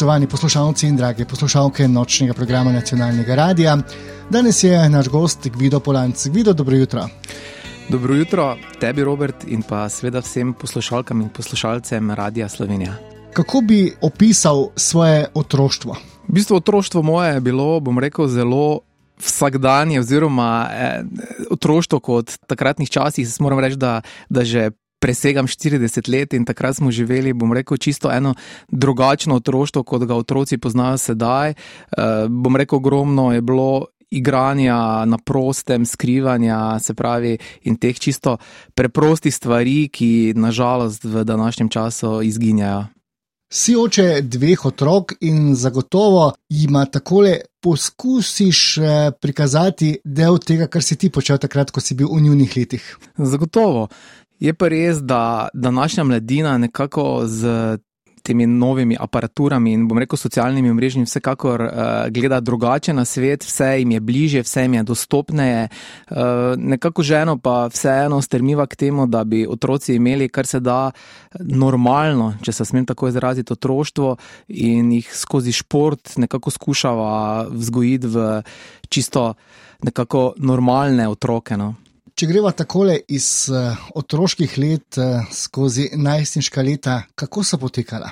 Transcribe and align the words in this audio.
Spoštovani 0.00 0.26
poslušalci 0.26 0.86
in 0.88 0.96
drage 0.96 1.24
poslušalke 1.28 1.84
nočnega 1.88 2.32
programa 2.32 2.72
nacionalnega 2.72 3.34
radia, 3.34 3.74
danes 4.30 4.62
je 4.64 4.88
naš 4.88 5.08
gost 5.08 5.48
Gvido 5.48 5.80
Polanc. 5.80 6.26
Gvido, 6.26 6.52
dobro 6.52 6.76
jutro. 6.76 7.04
Dobro 7.88 8.14
jutro 8.14 8.56
tebi, 8.80 9.04
Robert, 9.04 9.44
in 9.46 9.62
pa 9.62 9.88
seveda 9.88 10.22
vsem 10.24 10.54
poslušalkam 10.54 11.20
in 11.20 11.28
poslušalcem 11.28 12.10
Radia 12.10 12.48
Slovenija. 12.48 12.94
Kako 13.32 13.60
bi 13.60 13.92
opisal 14.00 14.70
svoje 14.76 15.26
otroštvo? 15.34 15.96
V 16.28 16.32
bistvu 16.32 16.56
otroštvo 16.56 17.02
moje 17.02 17.34
je 17.34 17.40
bilo, 17.40 17.80
bom 17.80 17.98
rekel, 17.98 18.28
zelo 18.28 18.80
vsakdanje, 19.18 20.00
oziroma 20.00 20.68
eh, 20.72 21.02
otroštvo 21.50 22.00
kot 22.00 22.38
takratnih 22.46 22.90
časih. 22.90 23.28
Moram 23.40 23.60
reči, 23.60 23.76
da, 23.76 24.00
da 24.30 24.44
že 24.44 24.70
presegam 25.00 25.46
40 25.46 26.08
let 26.12 26.34
in 26.36 26.44
takrat 26.44 26.76
smo 26.76 26.90
živeli, 26.90 27.32
bom 27.32 27.52
rekel, 27.52 27.76
čisto 27.76 28.12
eno 28.12 28.34
drugačno 28.68 29.40
otroštvo, 29.40 29.82
kot 29.82 30.04
ga 30.04 30.14
otroci 30.14 30.58
poznajo 30.58 30.98
sedaj. 30.98 31.54
Uh, 31.54 32.28
bom 32.28 32.56
rekel, 32.56 32.76
ogromno 32.76 33.32
je 33.32 33.40
bilo. 33.40 33.86
Igranja 34.10 35.04
na 35.06 35.18
prostem, 35.22 35.84
skrivanja, 35.86 36.78
se 36.82 36.94
pravi, 36.98 37.36
in 37.62 37.76
teh 37.78 37.94
čisto 37.94 38.38
preprostih 38.74 39.34
stvari, 39.34 39.86
ki 39.88 40.32
nažalost 40.36 41.04
v 41.04 41.22
današnjem 41.24 41.68
času 41.68 42.22
izginjajo. 42.22 42.88
Si 43.52 43.72
oče 43.74 44.20
dveh 44.22 44.64
otrok 44.66 45.12
in 45.20 45.54
zagotovo 45.54 46.32
jima 46.48 46.84
takole 46.86 47.40
poskusiš 47.60 48.78
eh, 48.78 49.10
prikazati 49.20 49.96
del 50.04 50.38
tega, 50.38 50.68
kar 50.70 50.82
si 50.82 50.96
ti 50.96 51.10
počel 51.10 51.38
takrat, 51.38 51.72
ko 51.74 51.80
si 51.80 51.94
bil 51.98 52.12
v 52.14 52.20
njunih 52.28 52.56
letih. 52.56 52.84
Zagotovo. 53.18 53.88
Je 54.40 54.54
pa 54.54 54.68
res, 54.68 55.02
da 55.04 55.48
današnja 55.54 56.04
mladina 56.04 56.58
nekako 56.58 57.22
z 57.26 57.78
temi 58.22 58.46
novimi 58.46 58.96
aparaturami 59.00 59.72
in 59.72 59.86
bom 59.88 59.98
rekel 59.98 60.18
socialnimi 60.18 60.72
mrežami 60.74 61.08
vsekakor 61.08 61.62
uh, 61.62 61.72
gleda 62.12 62.40
drugače 62.40 62.92
na 62.92 63.04
svet, 63.04 63.44
vse 63.44 63.78
jim 63.78 63.90
je 63.90 64.00
bliže, 64.00 64.42
vse 64.42 64.62
jim 64.62 64.74
je 64.74 64.82
dostopneje. 64.82 65.68
Uh, 66.10 66.16
nekako 66.56 67.02
ženo 67.02 67.38
pa 67.38 67.66
vseeno 67.66 68.22
strmiva 68.22 68.66
k 68.66 68.76
temu, 68.76 69.06
da 69.06 69.24
bi 69.24 69.46
otroci 69.48 69.94
imeli 69.94 70.28
kar 70.28 70.46
se 70.46 70.60
da 70.60 70.90
normalno, 71.40 72.34
če 72.42 72.52
se 72.52 72.64
smem 72.64 72.86
tako 72.86 73.08
izraziti, 73.08 73.52
otroštvo 73.52 74.16
in 74.48 74.92
jih 74.92 75.12
skozi 75.16 75.52
šport 75.52 76.16
nekako 76.16 76.50
skušava 76.50 77.46
vzgojiti 77.50 78.06
v 78.06 78.42
čisto 78.88 79.34
nekako 79.82 80.32
normalne 80.38 81.08
otroke. 81.08 81.56
No. 81.56 81.74
Če 82.20 82.26
greva 82.28 82.50
takole 82.52 82.98
iz 83.16 83.26
uh, 83.48 83.78
otroških 83.96 84.58
let 84.60 84.98
uh, 85.00 85.22
skozi 85.32 85.86
najstniška 85.96 86.60
leta, 86.60 86.96
kako 87.16 87.40
so 87.48 87.56
potekala? 87.56 88.10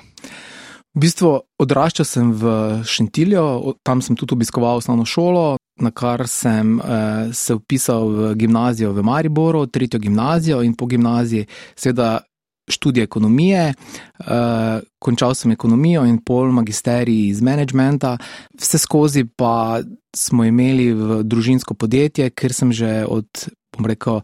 V 0.97 1.03
bistvu 1.03 1.34
odraščal 1.61 2.09
sem 2.09 2.31
v 2.33 2.53
Šentilju, 2.89 3.75
tam 3.84 4.00
sem 4.00 4.17
tudi 4.17 4.33
obiskoval 4.33 4.81
osnovno 4.81 5.05
šolo, 5.05 5.59
na 5.84 5.92
kar 5.92 6.25
sem 6.25 6.78
uh, 6.78 7.28
se 7.37 7.59
upisal 7.59 8.09
v 8.15 8.31
gimnazijo 8.41 8.94
v 8.97 9.05
Mariboru, 9.05 9.66
tretjo 9.69 10.00
gimnazijo 10.00 10.62
in 10.65 10.72
po 10.72 10.88
gimnaziji 10.88 11.44
seveda 11.77 12.22
študij 12.69 13.03
ekonomije. 13.03 13.73
Uh, 14.19 14.81
končal 14.99 15.34
sem 15.34 15.51
ekonomijo 15.51 16.05
in 16.05 16.19
pol 16.19 16.53
magisterij 16.53 17.29
iz 17.29 17.43
managementa, 17.43 18.17
vse 18.61 18.79
skozi 18.79 19.25
pa 19.25 19.81
smo 20.17 20.45
imeli 20.45 20.93
v 20.93 21.23
družinsko 21.23 21.75
podjetje, 21.75 22.31
ker 22.31 22.53
sem 22.53 22.73
že 22.73 23.05
od 23.06 23.49
bom 23.77 23.87
rekel, 23.87 24.23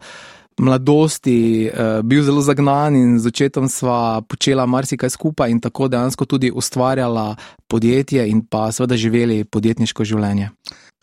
mladosti 0.59 1.67
uh, 1.67 1.99
bil 2.03 2.23
zelo 2.23 2.41
zagnan 2.41 2.95
in 2.95 3.19
z 3.19 3.27
očetom 3.27 3.67
sva 3.69 4.21
počela 4.21 4.65
marsikaj 4.65 5.09
skupaj 5.09 5.51
in 5.51 5.59
tako 5.59 5.87
dejansko 5.87 6.25
tudi 6.25 6.51
ustvarjala 6.51 7.35
podjetje 7.67 8.27
in 8.29 8.45
pa 8.47 8.71
seveda 8.71 8.97
živeli 8.97 9.43
podjetniško 9.43 10.03
življenje. 10.03 10.49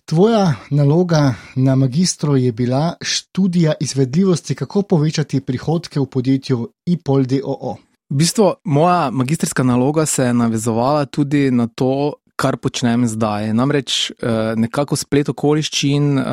Tvoja 0.04 0.54
naloga 0.70 1.34
na 1.56 1.76
magistru 1.76 2.36
je 2.36 2.52
bila 2.52 2.94
študija 3.00 3.74
izvedljivosti, 3.80 4.54
kako 4.54 4.82
povečati 4.82 5.40
prihodke 5.40 6.00
v 6.00 6.06
podjetju 6.06 6.68
IPOL-DOO. 6.86 7.76
V 8.10 8.14
bistvu 8.14 8.52
moja 8.64 9.10
magistrska 9.10 9.62
naloga 9.62 10.06
se 10.06 10.24
je 10.24 10.34
navezovala 10.34 11.04
tudi 11.04 11.50
na 11.50 11.66
to, 11.66 12.12
kar 12.42 12.58
počnem 12.58 13.06
zdaj. 13.06 13.52
Namreč 13.54 14.10
eh, 14.10 14.54
nekako 14.58 14.96
splet 14.98 15.30
okoliščin, 15.30 16.06
eh, 16.18 16.24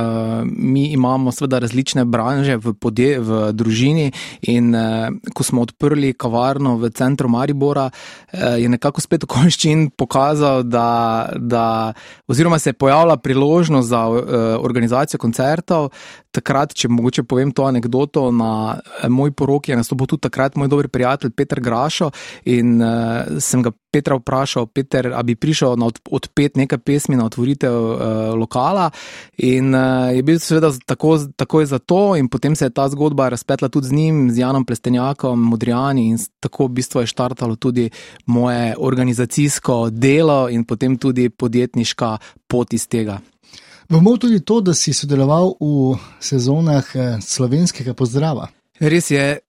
mi 0.50 0.88
imamo 0.96 1.32
seveda 1.36 1.60
različne 1.62 2.06
branže 2.10 2.58
v, 2.58 2.74
podje, 2.74 3.20
v 3.22 3.42
družini 3.54 4.08
in 4.50 4.74
eh, 4.76 5.12
ko 5.36 5.46
smo 5.46 5.62
odprli 5.68 6.16
kavarno 6.18 6.78
v 6.82 6.90
centru 6.96 7.30
Maribora, 7.30 7.90
je 8.30 8.70
nekako 8.70 9.02
splet 9.02 9.24
okoliščin 9.26 9.90
pokazal, 9.98 10.64
da, 10.64 11.30
da 11.36 11.94
oziroma 12.30 12.60
se 12.60 12.70
je 12.70 12.78
pojavila 12.78 13.18
priložnost 13.18 13.90
za 13.90 14.02
organizacijo 14.62 15.20
koncertov. 15.20 15.90
Takrat, 16.32 16.74
če 16.78 16.92
mogoče 16.94 17.24
povem 17.26 17.52
to 17.52 17.66
anegdoto, 17.66 18.30
na 18.32 18.80
moj 19.10 19.34
poroki 19.34 19.74
je 19.74 19.80
nastopil 19.82 20.08
tudi 20.10 20.28
takrat 20.28 20.56
moj 20.56 20.70
dober 20.70 20.90
prijatelj 20.94 21.34
Petr 21.36 21.62
Grašo 21.62 22.12
in 22.46 22.78
sem 23.42 23.66
ga 23.66 23.74
Petra 23.92 24.16
vprašal, 24.16 24.68
Peter, 24.68 25.12
ali 25.14 25.34
bi 25.34 25.36
prišel 25.36 25.76
na 25.78 25.90
odpet 26.12 26.58
nekaj 26.58 26.78
pesmi 26.78 27.16
na 27.18 27.26
otvoritev 27.26 27.74
uh, 27.74 28.00
lokala. 28.38 28.90
In 29.38 29.74
uh, 29.76 30.12
je 30.16 30.24
bil 30.24 30.40
seveda 30.40 30.72
tako, 30.86 31.18
takoj 31.36 31.66
za 31.66 31.80
to, 31.80 32.16
in 32.16 32.30
potem 32.30 32.56
se 32.56 32.66
je 32.66 32.76
ta 32.76 32.90
zgodba 32.90 33.30
razpetla 33.30 33.70
tudi 33.70 33.88
z 33.88 33.92
njim, 33.92 34.32
z 34.32 34.38
Janom 34.38 34.66
Plestenjakom, 34.66 35.42
Modrijani, 35.42 36.08
in 36.10 36.18
tako 36.40 36.68
v 36.68 36.78
bistvu 36.80 37.02
je 37.02 37.08
štartalo 37.08 37.56
tudi 37.56 37.90
moje 38.26 38.76
organizacijsko 38.78 39.90
delo 39.90 40.50
in 40.50 40.64
potem 40.64 40.98
tudi 40.98 41.30
podjetniška 41.30 42.18
pot 42.48 42.74
iz 42.74 42.88
tega. 42.88 43.20
Vemo 43.90 44.18
tudi 44.18 44.40
to, 44.46 44.62
da 44.62 44.74
si 44.74 44.94
sodeloval 44.94 45.56
v 45.60 45.98
sezonah 46.22 46.86
eh, 46.94 47.18
slovenskega 47.22 47.96
pozdrava. 47.98 48.52
Res 48.80 49.10
je, 49.12 49.40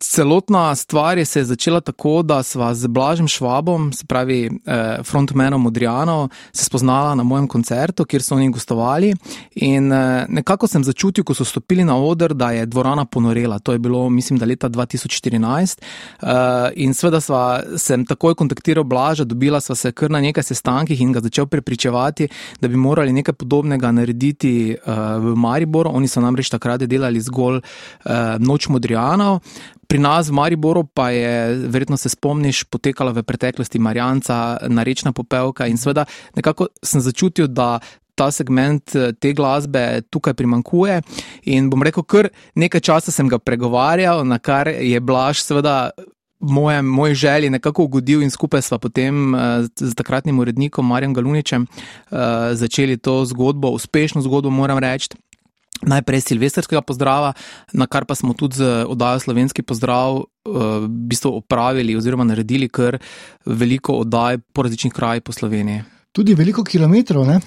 Celotna 0.00 0.74
stvar 0.74 1.18
je 1.18 1.24
se 1.24 1.44
začela 1.44 1.80
tako, 1.80 2.22
da 2.22 2.42
sva 2.42 2.74
z 2.74 2.86
Blažem 2.86 3.28
Švabom, 3.28 3.92
se 3.92 4.06
pravi 4.06 4.50
eh, 4.66 5.02
frontmenom 5.04 5.62
Modrijano, 5.62 6.28
se 6.52 6.64
spoznala 6.64 7.14
na 7.14 7.22
mojem 7.22 7.48
koncertu, 7.48 8.04
kjer 8.04 8.22
so 8.22 8.34
oni 8.34 8.50
gostovali. 8.50 9.14
In 9.54 9.92
eh, 9.92 10.26
nekako 10.28 10.66
sem 10.66 10.84
začutil, 10.84 11.24
ko 11.24 11.34
so 11.34 11.44
stopili 11.44 11.84
na 11.84 11.96
oder, 11.96 12.34
da 12.34 12.50
je 12.50 12.66
dvorana 12.66 13.04
ponorela. 13.04 13.58
To 13.58 13.72
je 13.72 13.78
bilo, 13.78 14.10
mislim, 14.10 14.38
da 14.38 14.46
leta 14.46 14.68
2014. 14.68 15.82
Eh, 16.22 16.70
in 16.76 16.94
sveda 16.94 17.20
sva, 17.20 17.62
sem 17.76 18.06
takoj 18.06 18.34
kontaktiral 18.34 18.84
Blaža, 18.84 19.24
dobila 19.24 19.60
sva 19.60 19.74
se 19.74 19.92
kar 19.92 20.10
na 20.10 20.20
nekaj 20.20 20.42
sestankih 20.42 21.00
in 21.00 21.12
ga 21.12 21.20
začel 21.20 21.46
prepričevati, 21.46 22.28
da 22.60 22.68
bi 22.68 22.76
morali 22.76 23.12
nekaj 23.12 23.34
podobnega 23.34 23.92
narediti 23.92 24.72
eh, 24.72 24.78
v 25.18 25.36
Mariboru. 25.36 25.90
Oni 25.94 26.08
so 26.08 26.20
namreč 26.20 26.50
takrat 26.50 26.82
delali 26.86 27.20
zgolj 27.20 27.60
eh, 27.60 28.36
noč 28.38 28.68
Modrijanov. 28.68 29.40
Pri 29.86 29.98
nas 30.02 30.28
v 30.28 30.34
Mariboru 30.34 30.84
pa 30.84 31.10
je, 31.10 31.54
verjetno 31.70 31.96
se 31.96 32.08
spomniš, 32.08 32.64
potekala 32.64 33.12
v 33.14 33.22
preteklosti 33.22 33.78
Marjanca, 33.78 34.58
narečna 34.68 35.12
popevka 35.12 35.66
in 35.66 35.78
seveda 35.78 36.06
nekako 36.36 36.68
sem 36.82 37.00
začutil, 37.00 37.46
da 37.46 37.78
ta 38.16 38.30
segment 38.32 38.96
eh, 38.96 39.12
te 39.12 39.32
glasbe 39.36 40.02
tukaj 40.10 40.34
primankuje 40.34 41.00
in 41.52 41.70
bom 41.70 41.84
rekel, 41.84 42.02
kar 42.02 42.30
nekaj 42.56 42.80
časa 42.80 43.12
sem 43.12 43.28
ga 43.28 43.38
pregovarjal, 43.38 44.24
na 44.24 44.40
kar 44.40 44.72
je 44.72 45.00
Blaž 45.00 45.44
seveda 45.44 45.90
moje, 46.40 46.82
moje 46.82 47.14
želje 47.14 47.50
nekako 47.50 47.84
ugodil 47.84 48.22
in 48.22 48.30
skupaj 48.30 48.62
sva 48.62 48.78
potem 48.78 49.34
uh, 49.34 49.40
z 49.76 49.94
takratnim 49.96 50.38
urednikom 50.38 50.86
Marjem 50.86 51.14
Galuničem 51.14 51.66
uh, 51.66 52.18
začeli 52.52 52.96
to 52.96 53.24
zgodbo, 53.24 53.70
uspešno 53.76 54.20
zgodbo 54.22 54.50
moram 54.50 54.78
reči 54.78 55.08
najprej 55.82 56.20
silvestrskega 56.20 56.80
pozdrava, 56.82 57.32
na 57.72 57.86
kar 57.86 58.06
pa 58.08 58.14
smo 58.14 58.34
tudi 58.34 58.62
z 58.62 58.86
oddajo 58.88 59.20
Slovenski 59.20 59.62
pozdrav 59.62 60.22
eh, 60.22 60.50
v 60.86 60.88
bistvu 60.88 61.36
opravili 61.42 61.96
oziroma 61.96 62.24
naredili 62.24 62.68
kar 62.68 62.98
veliko 63.44 64.00
oddaj 64.04 64.38
po 64.52 64.62
različnih 64.62 64.92
krajih 64.92 65.22
po 65.22 65.32
Sloveniji. 65.32 65.96
Tudi 66.16 66.32
veliko 66.32 66.62
kilometrov. 66.64 67.26
Ne? 67.28 67.42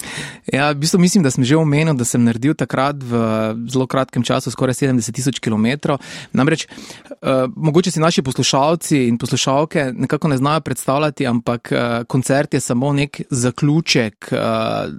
Ja, 0.53 0.69
v 0.69 0.83
bistvu 0.83 0.99
mislim, 1.01 1.23
da 1.25 1.31
sem 1.33 1.41
že 1.43 1.57
omenil, 1.57 1.95
da 1.97 2.05
sem 2.05 2.21
naredil 2.21 2.53
takrat 2.53 3.01
v 3.01 3.17
zelo 3.65 3.87
kratkem 3.89 4.21
času 4.21 4.53
skoraj 4.53 4.77
70 4.77 5.09
tisoč 5.09 5.39
km. 5.41 5.97
Namreč, 6.37 6.67
uh, 6.69 7.49
mogoče 7.49 7.89
si 7.89 7.99
naši 7.99 8.21
poslušalci 8.21 9.07
in 9.09 9.17
poslušalke 9.17 9.89
nekako 9.97 10.29
ne 10.29 10.37
znajo 10.37 10.61
predstavljati, 10.61 11.25
ampak 11.25 11.73
uh, 11.73 12.05
koncert 12.05 12.53
je 12.53 12.61
samo 12.61 12.93
nek 12.93 13.21
zaključek 13.29 14.29
uh, 14.37 14.93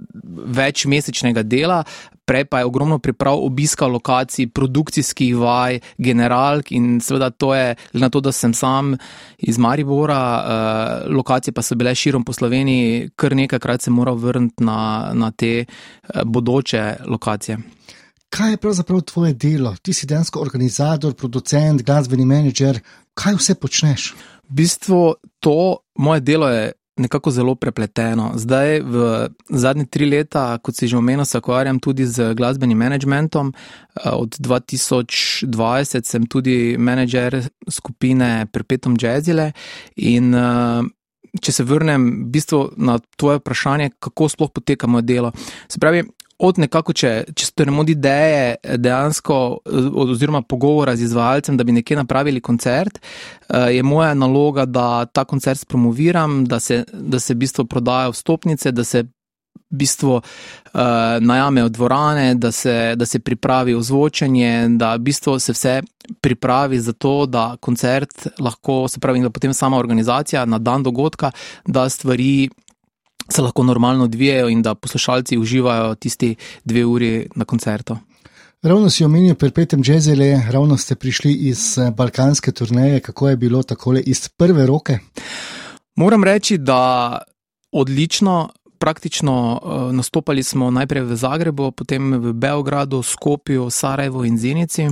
večmesečnega 0.51 1.47
dela, 1.47 1.83
prej 2.31 2.45
pa 2.45 2.59
je 2.59 2.65
ogromno 2.65 2.99
priprav 2.99 3.39
obiska 3.43 3.87
lokacij, 3.87 4.47
produkcijskih 4.55 5.35
vaj, 5.35 5.79
generalk 5.97 6.71
in 6.71 7.01
seveda 7.03 7.29
to 7.29 7.51
je, 7.55 7.75
na 7.93 8.09
to, 8.09 8.21
da 8.23 8.31
sem 8.31 8.53
sam 8.53 8.93
iz 9.37 9.57
Maribora, 9.57 10.21
uh, 10.39 11.15
lokacije 11.15 11.53
pa 11.53 11.61
so 11.61 11.75
bile 11.75 11.95
širom 11.95 12.23
po 12.23 12.33
Sloveniji, 12.33 13.09
kar 13.15 13.35
nekajkrat 13.35 13.81
se 13.81 13.91
moral 13.91 14.15
vrniti 14.15 14.63
na, 14.63 15.11
na 15.13 15.31
te 15.31 15.65
uh, 15.65 16.23
bodoče 16.23 16.95
lokacije. 17.07 17.57
Kaj 18.31 18.51
je 18.51 18.57
pravzaprav 18.57 19.01
tvoje 19.01 19.33
delo? 19.33 19.75
Ti 19.81 19.93
si 19.93 20.07
dejansko 20.07 20.39
organizator, 20.39 21.13
producent, 21.13 21.83
glasbeni 21.83 22.25
menedžer. 22.25 22.79
Kaj 23.13 23.35
vse 23.41 23.55
počneš? 23.59 24.13
V 24.47 24.55
bistvu 24.61 25.15
to 25.39 25.83
moje 25.99 26.23
delo 26.23 26.47
je 26.47 26.71
nekako 27.01 27.31
zelo 27.31 27.55
prepleteno. 27.55 28.31
Zdaj, 28.35 28.79
v 28.85 28.95
zadnje 29.49 29.85
tri 29.89 30.05
leta, 30.05 30.57
kot 30.63 30.77
si 30.77 30.87
že 30.87 30.97
omenil, 30.97 31.25
se 31.25 31.37
ukvarjam 31.37 31.79
tudi 31.79 32.05
z 32.05 32.33
glasbenim 32.37 32.77
managementom. 32.77 33.51
Eh, 33.51 34.09
od 34.09 34.37
2020 34.39 36.05
sem 36.05 36.25
tudi 36.25 36.77
menedžer 36.77 37.41
skupine 37.69 38.47
Perpetuum 38.51 38.97
Jazzile. 39.01 39.51
In 39.95 40.33
eh, 40.35 40.81
če 41.41 41.51
se 41.51 41.63
vrnem 41.63 42.07
v 42.25 42.31
bistvu 42.31 42.61
na 42.77 42.99
tvoje 43.17 43.39
vprašanje, 43.39 43.91
kako 43.99 44.29
sploh 44.29 44.51
poteka 44.51 44.87
moje 44.87 45.07
delo. 45.07 45.31
Se 45.71 45.79
pravi, 45.79 46.03
od 46.41 46.59
nekako, 46.59 46.93
če, 46.97 47.11
če 47.37 47.45
stremo 47.45 47.83
od 47.83 47.89
ideje 47.93 48.55
dejansko, 48.81 49.37
oziroma 50.05 50.41
pogovora 50.41 50.95
z 50.97 51.05
izvajalcem, 51.05 51.57
da 51.57 51.63
bi 51.63 51.75
nekje 51.77 51.99
napravili 52.01 52.41
koncert, 52.41 52.97
eh, 52.97 53.77
je 53.77 53.83
moja 53.83 54.13
naloga, 54.17 54.65
da 54.65 55.05
ta 55.05 55.25
koncert 55.25 55.67
promoviram, 55.69 56.43
da 56.45 56.59
se, 56.59 56.83
da 56.93 57.19
se 57.19 57.33
v 57.33 57.43
bistvu 57.45 57.65
prodajo 57.65 58.15
vstopnice, 58.15 58.71
da 58.71 58.83
se 58.83 59.03
v 59.71 59.77
bistvu 59.79 60.17
uh, 60.17 60.81
najamejo 61.23 61.69
dvorane, 61.69 62.35
da 62.35 62.51
se, 62.51 62.93
da 62.95 63.05
se 63.05 63.19
pripravi 63.19 63.75
ozvočenje, 63.75 64.67
da 64.75 64.95
v 64.95 65.05
bistvu 65.07 65.37
se 65.39 65.55
vse 65.55 65.75
pripravi 66.21 66.79
za 66.79 66.93
to, 66.93 67.25
da 67.25 67.55
koncert 67.59 68.27
lahko, 68.39 68.87
se 68.91 68.99
pravi, 68.99 69.21
da 69.23 69.29
potem 69.29 69.53
sama 69.53 69.77
organizacija 69.79 70.43
na 70.45 70.59
dan 70.59 70.83
dogodka, 70.83 71.31
da 71.65 71.89
stvari 71.89 72.49
se 73.31 73.41
lahko 73.41 73.63
normalno 73.63 74.03
odvijajo 74.03 74.49
in 74.49 74.61
da 74.61 74.75
poslušalci 74.75 75.37
uživajo 75.37 75.95
tisti 75.95 76.35
dve 76.63 76.85
uri 76.85 77.27
na 77.35 77.45
koncertu. 77.45 77.97
Ravno 78.61 78.89
si 78.89 79.05
omenil 79.05 79.35
Perpetuum 79.35 79.81
Jazzele, 79.85 80.41
ravno 80.51 80.77
ste 80.77 80.95
prišli 80.95 81.33
iz 81.33 81.77
eh, 81.77 81.91
balkanske 81.91 82.51
turneje, 82.51 82.99
kako 82.99 83.29
je 83.29 83.37
bilo 83.37 83.63
takole 83.63 84.01
iz 84.01 84.29
prve 84.29 84.65
roke? 84.65 84.99
Moram 85.95 86.23
reči, 86.23 86.57
da 86.57 87.17
odlično. 87.71 88.49
Praktično 88.81 89.61
uh, 89.63 89.93
nastopali 89.93 90.43
smo 90.43 90.71
najprej 90.71 91.03
v 91.03 91.15
Zagrebu, 91.15 91.71
potem 91.71 92.13
v 92.17 92.31
Beogradu, 92.33 93.03
Skopju, 93.03 93.69
Sarajevo 93.69 94.25
in 94.25 94.39
Zenici. 94.41 94.87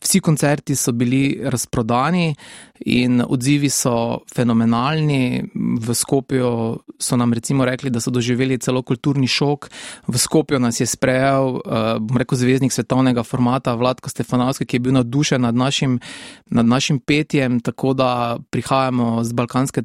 Vsi 0.00 0.20
koncerti 0.20 0.76
so 0.76 0.92
bili 0.92 1.40
razprodani 1.42 2.34
in 2.80 3.22
odzivi 3.28 3.70
so 3.70 4.20
fenomenalni. 4.34 5.44
V 5.80 5.94
Skopju 5.94 6.78
so 6.98 7.16
nam 7.16 7.32
recimo 7.32 7.64
rekli, 7.64 7.90
da 7.90 8.00
so 8.00 8.10
doživeli 8.10 8.58
celo 8.58 8.82
kulturni 8.82 9.26
šok. 9.26 9.68
V 10.06 10.18
Skopju 10.18 10.58
nas 10.58 10.80
je 10.80 10.86
sprejel, 10.86 11.48
uh, 11.48 11.60
bom 12.00 12.18
rekel, 12.18 12.38
zvezdnik 12.38 12.72
svetovnega 12.72 13.22
formata 13.22 13.74
Vladko 13.74 14.10
Stefanovski, 14.10 14.66
ki 14.66 14.76
je 14.76 14.80
bil 14.80 14.92
navdušen 14.92 15.42
nad 15.42 15.54
našim, 15.54 16.00
nad 16.46 16.66
našim 16.66 16.98
petjem, 17.00 17.60
tako 17.60 17.92
da 17.94 18.38
prihajamo 18.50 19.24
z 19.24 19.32
balkanske 19.32 19.82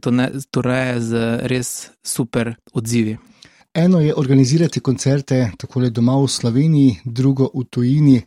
turneje 0.51 1.00
z 1.00 1.38
res 1.50 1.89
super 2.04 2.56
odzivi. 2.74 3.18
Eno 3.74 4.00
je 4.00 4.13
organizirati 4.15 4.80
koncerte 4.80 5.51
tako 5.57 5.80
le 5.80 5.89
doma 5.89 6.18
v 6.21 6.27
Sloveniji, 6.27 7.00
drugo 7.06 7.50
v 7.54 7.63
tujini. 7.69 8.21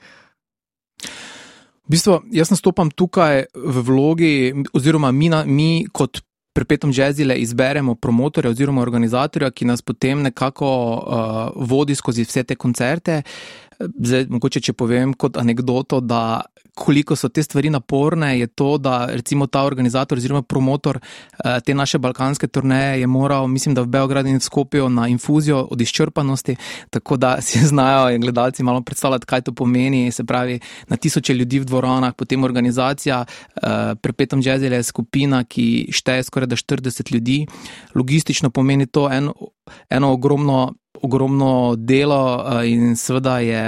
V 1.87 1.95
bistvu, 1.95 2.21
jaz 2.35 2.51
nastopam 2.51 2.91
tukaj 2.91 3.45
v 3.55 3.83
vlogi, 3.87 4.31
oziroma 4.75 5.13
mi, 5.15 5.29
na, 5.31 5.45
mi 5.47 5.87
kot 5.95 6.19
Perpetuum 6.57 6.93
Jazzile 6.97 7.37
izberemo 7.39 7.95
promotorja 7.95 8.51
oziroma 8.51 8.83
organizatorja, 8.83 9.51
ki 9.53 9.69
nas 9.69 9.83
potem 9.85 10.23
nekako 10.25 10.69
uh, 10.73 11.67
vodi 11.69 11.95
skozi 11.95 12.25
vse 12.25 12.43
te 12.49 12.57
koncerte. 12.57 13.21
Zdaj, 13.79 14.27
mogoče, 14.33 14.61
če 14.61 14.73
povem 14.73 15.13
kot 15.15 15.37
anegdoto, 15.37 16.01
da 16.01 16.41
koliko 16.77 17.17
so 17.17 17.29
te 17.33 17.43
stvari 17.43 17.71
naporne, 17.73 18.39
je 18.39 18.47
to, 18.47 18.77
da 18.79 19.07
recimo 19.09 19.47
ta 19.47 19.63
organizator 19.65 20.19
oziroma 20.19 20.43
promotor 20.43 20.99
eh, 20.99 21.61
te 21.65 21.75
naše 21.75 21.99
balkanske 21.99 22.47
turneje 22.47 23.01
je 23.01 23.07
moral, 23.07 23.49
mislim, 23.49 23.75
da 23.75 23.83
v 23.83 23.87
Beogradu 23.87 24.29
in 24.29 24.41
Skopijo 24.41 24.89
na 24.89 25.09
infuzijo 25.09 25.63
od 25.71 25.81
izčrpanosti, 25.81 26.57
tako 26.91 27.17
da 27.17 27.37
si 27.47 27.59
znajo 27.59 28.19
gledalci 28.19 28.63
malo 28.63 28.81
predstavljati, 28.81 29.27
kaj 29.27 29.41
to 29.41 29.53
pomeni. 29.53 30.13
Se 30.13 30.25
pravi, 30.25 30.61
na 30.89 30.97
tisoče 30.97 31.35
ljudi 31.35 31.59
v 31.59 31.65
dvoranah, 31.65 32.15
potem 32.15 32.45
organizacija, 32.45 33.25
eh, 33.25 33.95
prepetom 34.03 34.41
jazzile 34.45 34.83
skupina, 34.83 35.45
ki 35.45 35.89
šteje 35.93 36.23
skoraj 36.23 36.47
da 36.47 36.57
40 36.57 37.13
ljudi. 37.13 37.47
Logistično 37.95 38.51
pomeni 38.51 38.87
to 38.87 39.09
eno, 39.13 39.35
eno 39.91 40.13
ogromno. 40.13 40.75
Ogromno 40.97 41.75
delo, 41.77 42.41
eh, 42.41 42.71
in 42.73 42.95
seveda 42.97 43.35
je, 43.45 43.65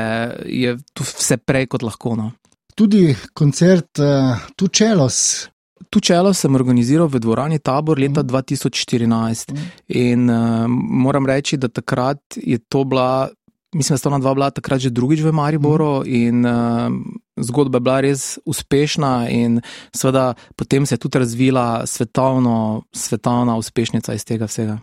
je 0.49 0.71
tu 0.97 1.05
vse 1.05 1.37
prej 1.37 1.67
kot 1.69 1.83
lahko. 1.85 2.15
No 2.17 2.31
tudi 2.79 3.17
koncert 3.35 3.99
uh, 3.99 4.39
Tu 4.56 4.69
Čelos. 4.69 5.49
Tu 5.91 6.00
Čelo 6.00 6.35
sem 6.35 6.55
organiziral 6.55 7.09
v 7.09 7.19
dvorani 7.19 7.59
Tabor 7.59 7.99
leta 7.99 8.23
mm. 8.23 8.29
2014 8.29 9.50
mm. 9.50 9.67
in 9.99 10.31
uh, 10.31 10.69
moram 10.69 11.27
reči, 11.27 11.56
da 11.56 11.69
takrat 11.69 12.21
je 12.37 12.59
to 12.69 12.85
bila, 12.85 13.31
mislim, 13.75 13.94
da 13.94 13.99
sta 13.99 14.11
ona 14.12 14.19
dva 14.19 14.35
bila 14.35 14.51
takrat 14.51 14.85
že 14.85 14.94
drugič 14.94 15.25
v 15.25 15.33
Mariboru 15.33 16.03
mm. 16.03 16.06
in 16.06 16.47
uh, 16.47 16.93
zgodba 17.41 17.81
je 17.81 17.87
bila 17.89 18.01
res 18.05 18.39
uspešna 18.44 19.29
in 19.33 19.61
seveda 19.94 20.35
potem 20.55 20.87
se 20.87 20.94
je 20.94 21.03
tudi 21.03 21.19
razvila 21.19 21.87
svetovno, 21.87 22.83
svetovna 22.93 23.56
uspešnica 23.56 24.15
iz 24.15 24.25
tega 24.25 24.47
vsega. 24.47 24.79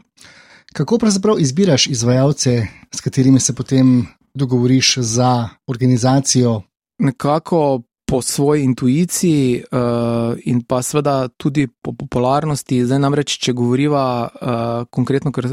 Kako 0.75 0.97
pravzaprav 0.97 1.39
izbiraš 1.39 1.87
izvajalce, 1.87 2.67
s 2.91 3.01
katerimi 3.01 3.39
se 3.39 3.55
potem 3.55 4.07
dogovoriš 4.33 4.97
za 4.97 5.49
organizacijo 5.67 6.61
nekako 6.99 7.81
po 8.05 8.21
svoji 8.21 8.63
intuiciji 8.63 9.63
uh, 9.71 10.37
in 10.43 10.61
pa 10.61 10.81
seveda 10.81 11.27
tudi 11.27 11.67
po 11.81 11.93
popularnosti. 11.93 12.85
Zdaj 12.85 12.99
namreč, 12.99 13.37
če 13.39 13.53
govoriva 13.53 14.27
uh, 14.27 14.49
konkretno, 14.91 15.31
ker 15.31 15.47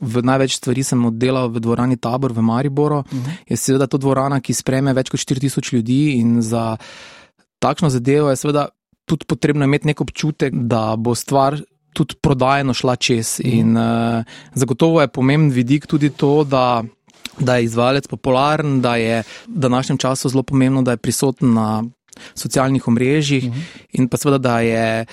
v 0.00 0.22
največ 0.24 0.56
stvari 0.56 0.82
sem 0.82 1.04
oddelal 1.04 1.52
v 1.52 1.60
dvorani 1.60 2.00
Tabor 2.00 2.32
v 2.32 2.40
Mariboru, 2.42 2.98
uh 2.98 3.12
mhm. 3.12 3.20
-huh. 3.20 3.36
je 3.48 3.56
seveda 3.56 3.86
to 3.86 3.98
dvorana, 3.98 4.40
ki 4.40 4.54
spreme 4.54 4.92
več 4.92 5.10
kot 5.10 5.20
4000 5.20 5.74
ljudi 5.74 6.12
in 6.12 6.42
za 6.42 6.76
takšno 7.58 7.90
zadevo 7.90 8.30
je 8.30 8.36
seveda 8.36 8.68
tudi 9.04 9.24
potrebno 9.28 9.64
imeti 9.64 9.86
nek 9.86 10.00
občutek, 10.00 10.54
da 10.54 10.96
bo 10.96 11.14
stvar. 11.14 11.60
Tudi 11.92 12.14
prodajno 12.22 12.74
šla 12.74 12.96
čez, 12.96 13.40
mhm. 13.40 13.52
in 13.58 13.76
uh, 13.76 14.24
zagotovo 14.54 15.00
je 15.00 15.08
pomemben 15.08 15.50
vidik 15.52 15.86
tudi 15.86 16.10
to, 16.10 16.44
da 16.44 16.82
da 17.38 17.56
je 17.56 17.64
izvajalec 17.64 18.06
popularen, 18.06 18.80
da 18.80 18.96
je 18.96 19.22
v 19.22 19.58
današnjem 19.58 19.98
času 19.98 20.28
zelo 20.28 20.42
pomembno, 20.42 20.82
da 20.82 20.90
je 20.90 20.96
prisoten 20.96 21.54
na 21.54 21.84
socialnih 22.34 22.88
omrežjih 22.88 23.44
uh 23.44 23.50
mhm. 23.50 23.58
-huh. 23.58 23.86
in 23.92 24.08
pa 24.08 24.16
seveda, 24.16 24.38
da 24.38 24.60
je, 24.60 25.06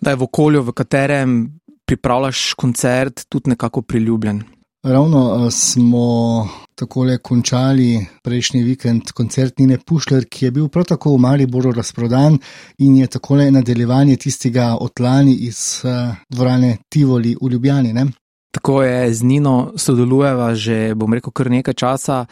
da 0.00 0.10
je 0.10 0.16
v 0.16 0.22
okolju, 0.22 0.62
v 0.62 0.72
katerem 0.72 1.60
pripravljaš 1.84 2.54
koncert, 2.54 3.26
tudi 3.28 3.50
nekako 3.50 3.82
priljubljen. 3.82 4.42
Ravno 4.82 5.50
smo 5.50 6.48
tako 6.74 7.06
končali 7.22 8.06
prejšnji 8.22 8.62
vikend 8.62 9.10
koncert 9.14 9.58
Nine 9.58 9.78
Pušler, 9.78 10.24
ki 10.24 10.44
je 10.44 10.50
bil 10.50 10.68
prav 10.68 10.84
tako 10.84 11.14
v 11.14 11.18
Mariboru 11.18 11.72
razprodan 11.72 12.38
in 12.78 12.96
je 12.96 13.06
tako 13.06 13.36
nadaljevanje 13.36 14.16
tistega 14.16 14.76
otlani 14.80 15.34
iz 15.34 15.82
uh, 15.84 16.14
dvorane 16.28 16.76
Tivoli 16.88 17.36
v 17.42 17.50
Ljubljani. 17.50 17.92
Ne? 17.92 18.06
Tako 18.50 18.82
je 18.82 19.14
z 19.14 19.22
Nino 19.22 19.72
sodelujeva 19.76 20.54
že, 20.54 20.94
bom 20.94 21.12
rekel, 21.14 21.32
kar 21.32 21.50
nekaj 21.50 21.74
časa. 21.74 22.24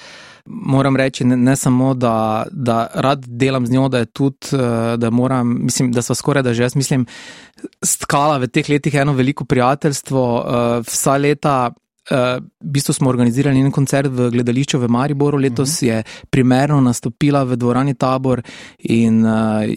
Moram 0.47 0.97
reči, 0.97 1.25
ne, 1.25 1.37
ne 1.37 1.57
samo, 1.57 1.93
da, 1.95 2.47
da 2.51 2.87
rad 2.95 3.27
delam 3.27 3.67
z 3.67 3.73
njo, 3.73 3.89
da 3.89 3.99
je 3.99 4.07
tudi, 4.07 4.57
da 4.97 5.11
moram, 5.11 5.65
mislim, 5.65 5.93
da 5.93 6.03
so 6.03 6.15
skoraj 6.15 6.43
da 6.43 6.55
že 6.55 6.63
jaz, 6.63 6.77
mislim, 6.77 7.05
stkala 7.85 8.39
v 8.39 8.49
teh 8.49 8.69
letih 8.69 8.95
eno 8.95 9.13
veliko 9.13 9.45
prijateljstvo. 9.45 10.25
Vsa 10.89 11.17
leta 11.17 11.71
Uh, 12.09 12.41
v 12.61 12.71
bistvu 12.73 12.95
smo 12.97 13.11
organizirali 13.11 13.61
en 13.61 13.73
koncert 13.73 14.09
v 14.09 14.31
gledališču 14.33 14.79
v 14.81 14.89
Mariboru, 14.89 15.37
letos 15.37 15.69
uh 15.69 15.75
-huh. 15.79 15.87
je 15.87 16.03
primerno 16.31 16.81
nastopila 16.81 17.43
v 17.45 17.57
dvorani 17.57 17.95
Tabor. 17.95 18.43
In 18.79 19.27
uh, 19.27 19.69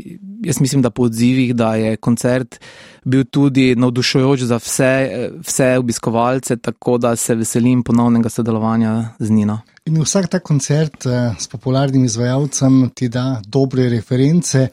jaz 0.44 0.62
mislim, 0.62 0.82
da 0.82 0.90
po 0.90 1.04
odzivih, 1.04 1.56
da 1.56 1.76
je 1.76 1.98
koncert 1.98 2.60
bil 3.04 3.24
tudi 3.24 3.76
navdušujoč 3.76 4.40
za 4.40 4.56
vse, 4.56 5.10
vse 5.48 5.78
obiskovalce, 5.78 6.58
tako 6.58 6.98
da 6.98 7.16
se 7.16 7.36
veselim 7.36 7.84
ponovnega 7.84 8.30
sodelovanja 8.30 9.10
z 9.20 9.30
Nino. 9.30 9.60
In 9.86 10.02
vsak 10.02 10.28
ta 10.28 10.40
koncert 10.40 11.06
uh, 11.06 11.12
s 11.40 11.48
popularnim 11.48 12.06
izvajalcem 12.06 12.90
ti 12.96 13.10
da 13.10 13.42
dobre 13.48 13.90
reference. 13.90 14.68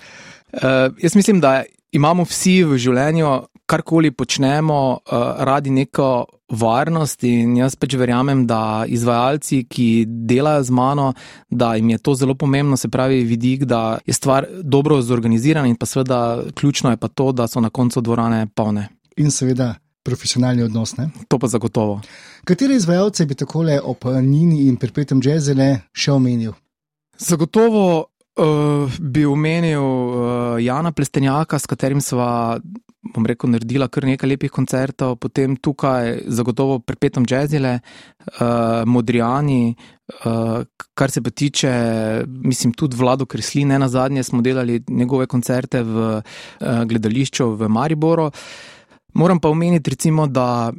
Uh, 0.52 0.60
jaz 0.98 1.14
mislim, 1.14 1.40
da 1.40 1.62
imamo 1.92 2.24
vsi 2.24 2.64
v 2.64 2.78
življenju, 2.78 3.26
karkoli 3.68 4.10
počnemo, 4.10 4.78
uh, 4.92 5.18
radi 5.44 5.70
neko 5.70 6.26
varnost 6.48 7.24
in 7.28 7.56
jaz 7.58 7.76
pač 7.76 7.94
verjamem, 8.00 8.46
da 8.48 8.84
izvajalci, 8.88 9.62
ki 9.68 9.88
delajo 10.08 10.62
z 10.64 10.74
mano, 10.74 11.10
da 11.50 11.74
jim 11.76 11.90
je 11.92 11.98
to 11.98 12.14
zelo 12.16 12.34
pomembno, 12.34 12.76
se 12.80 12.88
pravi 12.88 13.20
vidik, 13.28 13.66
da 13.68 13.98
je 14.06 14.16
stvar 14.16 14.46
dobro 14.62 15.02
zorganizirana 15.02 15.68
in 15.68 15.76
pa 15.76 15.86
seveda 15.86 16.40
ključno 16.54 16.90
je 16.90 16.96
pa 16.96 17.08
to, 17.08 17.32
da 17.32 17.48
so 17.48 17.60
na 17.60 17.70
koncu 17.70 18.00
dvorane 18.00 18.46
polne. 18.54 18.88
In 19.16 19.30
seveda 19.30 19.74
profesionalni 20.08 20.62
odnos. 20.62 20.96
Ne? 20.96 21.10
To 21.28 21.38
pa 21.38 21.46
zagotovo. 21.46 22.00
Katere 22.48 22.76
izvajalce 22.76 23.26
bi 23.26 23.36
takole 23.36 23.80
ob 23.80 24.04
Nini 24.22 24.66
in 24.68 24.76
Perpetuum 24.80 25.20
Jazzele 25.24 25.68
še 25.92 26.14
omenil? 26.14 26.54
Zagotovo 27.18 28.06
uh, 28.38 28.98
bi 29.00 29.24
omenil 29.26 29.82
uh, 29.82 30.62
Jana 30.62 30.92
Plestenjaka, 30.92 31.58
s 31.58 31.66
katerim 31.66 32.00
sva 32.00 32.58
bom 33.14 33.26
rekel, 33.26 33.50
naredila 33.52 33.88
kar 33.92 34.04
nekaj 34.08 34.28
lepih 34.28 34.52
koncertov, 34.52 35.16
potem 35.22 35.56
tukaj 35.56 36.24
zagotovo 36.34 36.78
prepetom 36.84 37.26
jazzile, 37.28 37.78
uh, 37.78 38.82
modrijani, 38.86 39.74
uh, 40.24 40.64
kar 40.98 41.14
se 41.14 41.22
pa 41.22 41.30
tiče, 41.30 41.70
mislim, 42.26 42.74
tudi 42.76 42.98
vlado 42.98 43.26
Kresli, 43.26 43.64
ne 43.64 43.78
na 43.78 43.88
zadnje 43.88 44.22
smo 44.22 44.42
delali 44.42 44.82
njegove 44.88 45.26
koncerte 45.26 45.82
v 45.82 46.10
uh, 46.18 46.84
gledališču 46.84 47.52
v 47.56 47.68
Mariboru. 47.68 48.30
Moram 49.14 49.40
pa 49.40 49.48
omeniti, 49.48 49.90
recimo, 49.90 50.26
da 50.26 50.72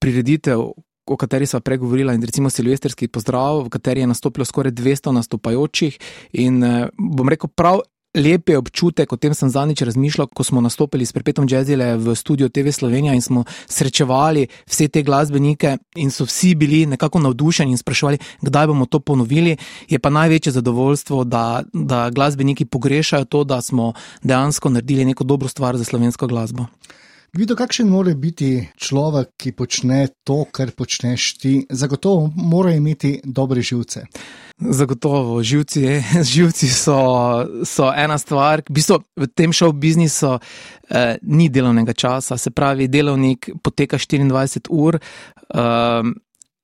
prireditev. 0.00 0.70
O 1.06 1.16
kateri 1.16 1.46
smo 1.46 1.60
pregovorili, 1.60 2.14
in 2.14 2.22
recimo 2.22 2.50
Silvestrski 2.50 3.08
pozdrav, 3.08 3.64
v 3.66 3.68
kateri 3.68 4.00
je 4.00 4.06
nastopilo 4.06 4.44
skoraj 4.44 4.72
200 4.72 5.12
nastopajočih. 5.12 5.98
In 6.32 6.62
bom 6.94 7.28
rekel, 7.28 7.50
prav 7.50 7.80
lep 8.14 8.48
je 8.48 8.58
občutek, 8.58 9.12
o 9.12 9.16
tem 9.16 9.34
sem 9.34 9.48
zadnjič 9.50 9.82
razmišljal, 9.82 10.28
ko 10.34 10.44
smo 10.44 10.60
nastopili 10.60 11.06
s 11.06 11.12
Perpetom 11.12 11.46
Jazzile 11.50 11.96
v 11.96 12.14
studiu 12.14 12.48
TV 12.48 12.70
Slovenija 12.72 13.14
in 13.14 13.22
smo 13.22 13.44
srečevali 13.66 14.46
vse 14.68 14.88
te 14.88 15.02
glasbenike 15.02 15.76
in 15.96 16.10
so 16.10 16.24
vsi 16.28 16.54
bili 16.54 16.86
nekako 16.86 17.18
navdušeni 17.18 17.72
in 17.72 17.78
spraševali, 17.78 18.18
kdaj 18.42 18.66
bomo 18.66 18.86
to 18.86 19.00
ponovili. 19.00 19.56
Je 19.88 19.98
pa 19.98 20.10
največje 20.10 20.52
zadovoljstvo, 20.52 21.24
da, 21.24 21.62
da 21.72 22.10
glasbeniki 22.10 22.64
pogrešajo 22.64 23.24
to, 23.24 23.44
da 23.44 23.60
smo 23.60 23.92
dejansko 24.22 24.70
naredili 24.70 25.04
neko 25.04 25.24
dobro 25.24 25.48
stvar 25.48 25.76
za 25.76 25.84
slovensko 25.84 26.26
glasbo. 26.26 26.66
Vido, 27.32 27.54
kakšen 27.56 27.88
mora 27.88 28.12
biti 28.12 28.66
človek, 28.76 29.30
ki 29.40 29.54
počne 29.56 30.02
to, 30.28 30.42
kar 30.52 30.68
počneš 30.76 31.30
ti, 31.40 31.52
zagotovo 31.70 32.26
mora 32.36 32.74
imeti 32.76 33.22
dobre 33.24 33.62
živce. 33.64 34.02
Zagotovo, 34.60 35.38
živci, 35.42 36.02
živci 36.34 36.68
so, 36.68 36.98
so 37.64 37.88
ena 37.96 38.18
stvar. 38.18 38.60
V, 38.68 38.74
bistvu, 38.76 38.98
v 39.16 39.30
tem 39.32 39.52
šovu 39.52 39.72
biznisu 39.72 40.34
eh, 40.36 41.16
ni 41.22 41.48
delovnega 41.48 41.96
časa, 41.96 42.36
se 42.36 42.52
pravi, 42.52 42.90
delovnik 42.92 43.48
poteka 43.64 43.96
24 43.96 44.68
ur, 44.68 45.00
eh, 45.00 46.12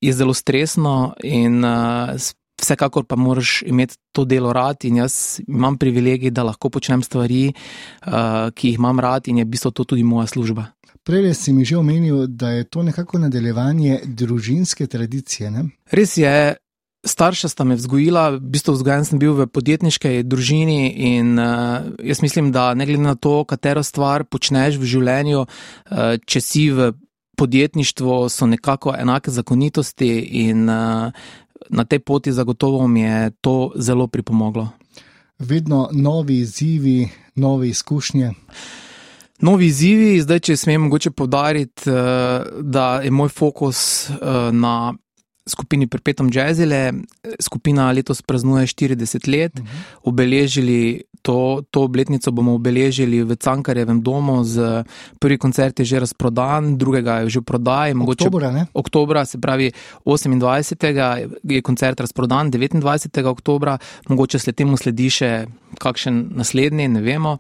je 0.05 0.13
zelo 0.13 0.35
stresno 0.35 1.15
in 1.25 1.65
eh, 1.65 2.13
vsekakor 2.61 3.05
pa 3.05 3.17
moraš 3.17 3.63
imeti 3.67 3.97
to 4.13 4.25
delo 4.25 4.53
rad. 4.53 4.85
In 4.85 4.97
jaz 4.97 5.41
imam 5.47 5.79
privilegij, 5.79 6.31
da 6.31 6.43
lahko 6.43 6.71
počnem 6.71 7.03
stvari, 7.03 7.53
eh, 7.53 8.51
ki 8.55 8.69
jih 8.69 8.79
imam 8.79 9.01
rad 9.01 9.29
in 9.29 9.39
je 9.39 9.45
v 9.45 9.49
bistvu 9.49 9.71
to 9.71 9.85
tudi 9.85 10.03
moja 10.03 10.27
služba. 10.27 10.67
Prej 11.09 11.35
si 11.35 11.53
mi 11.53 11.65
že 11.65 11.77
omenil, 11.77 12.27
da 12.27 12.51
je 12.51 12.65
to 12.65 12.83
nekako 12.83 13.19
nadaljevanje 13.19 14.01
družinske 14.05 14.87
tradicije. 14.87 15.51
Ne? 15.51 15.65
Res 15.91 16.17
je, 16.17 16.57
starša 17.07 17.49
sta 17.49 17.65
me 17.65 17.79
vzgojila, 17.81 18.37
v 18.37 18.41
bistvu 18.41 18.75
vzgojen 18.77 19.05
sem 19.05 19.19
bil 19.19 19.33
v 19.33 19.47
podjetniški 19.47 20.23
družini 20.29 20.93
in 21.17 21.39
uh, 21.39 21.89
jaz 22.05 22.21
mislim, 22.23 22.53
da 22.53 22.75
ne 22.75 22.87
glede 22.87 23.03
na 23.03 23.15
to, 23.15 23.45
katero 23.49 23.83
stvar 23.83 24.25
počneš 24.29 24.77
v 24.77 24.85
življenju, 24.85 25.47
uh, 25.47 26.17
če 26.27 26.41
si 26.45 26.69
v 26.77 26.93
podjetništvu, 27.39 28.29
so 28.29 28.47
nekako 28.51 28.93
enake 28.99 29.31
zakonitosti 29.31 30.11
in 30.45 30.69
uh, 30.69 31.15
na 31.71 31.85
tej 31.85 31.99
poti 31.99 32.33
zagotovo 32.33 32.87
mi 32.89 33.01
je 33.01 33.31
to 33.41 33.73
zelo 33.77 34.07
pripomoglo. 34.07 34.69
Vedno 35.39 35.89
novi 35.93 36.39
izzivi, 36.39 37.09
nove 37.35 37.69
izkušnje. 37.69 38.33
Novi 39.41 39.67
izzivi, 39.67 40.21
zdaj, 40.21 40.41
če 40.41 40.57
smem 40.57 40.83
mogoče 40.83 41.11
povdariti, 41.11 41.91
da 42.61 43.01
je 43.05 43.11
moj 43.11 43.29
fokus 43.29 44.11
na 44.53 44.95
skupini 45.49 45.89
Perpetuum 45.89 46.31
Jazzile. 46.33 46.93
Skupina 47.41 47.91
letos 47.93 48.23
praznuje 48.23 48.67
40 48.67 49.29
let, 49.29 49.53
uh 49.59 49.65
mhm. 49.65 49.69
-huh. 49.69 49.99
obeležili 50.03 51.03
to, 51.23 51.63
to 51.71 51.83
obletnico 51.83 52.33
bomo 52.33 52.55
obeležili 52.55 53.23
v 53.23 53.37
Cankarjevem 53.37 54.01
domu, 54.03 54.45
z 54.45 54.85
prvi 55.21 55.39
koncert 55.39 55.81
je 55.81 55.85
že 55.85 56.01
razprodan, 56.01 56.79
drugega 56.79 57.21
je 57.21 57.37
že 57.37 57.41
v 57.41 57.45
prodaji. 57.45 57.93
Oktobra, 57.95 58.67
oktobra, 58.73 59.25
se 59.25 59.39
pravi 59.39 59.73
28. 60.05 61.29
je 61.45 61.63
koncert 61.63 62.01
razprodan, 62.01 62.51
29. 62.51 63.25
oktobra, 63.27 63.79
mogoče 64.09 64.39
sled 64.39 64.57
temu 64.57 64.77
sledi 64.77 65.11
še 65.11 65.47
kakšen 65.79 66.33
naslednji, 66.39 66.89
ne 66.89 67.03
vemo. 67.05 67.37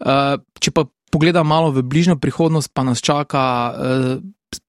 Uh, 0.00 0.40
če 0.60 0.72
pa 0.72 0.86
pogledam 1.12 1.46
malo 1.46 1.70
v 1.76 1.84
bližnjo 1.84 2.16
prihodnost, 2.16 2.72
pa 2.72 2.88
nas 2.88 3.04
čaka. 3.04 3.74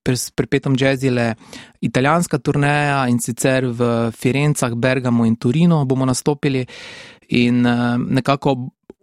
S 0.08 0.32
Perpetuum 0.32 0.76
Jazzile 0.80 1.36
italijanska 1.82 2.38
turneja 2.38 3.08
in 3.08 3.20
sicer 3.20 3.66
v 3.66 4.12
Firencah, 4.12 4.74
Bergamo 4.76 5.26
in 5.26 5.36
Turino 5.36 5.86
bomo 5.86 6.06
nastopili 6.06 6.66
in 7.30 7.66
uh, 7.66 7.98
nekako 7.98 8.56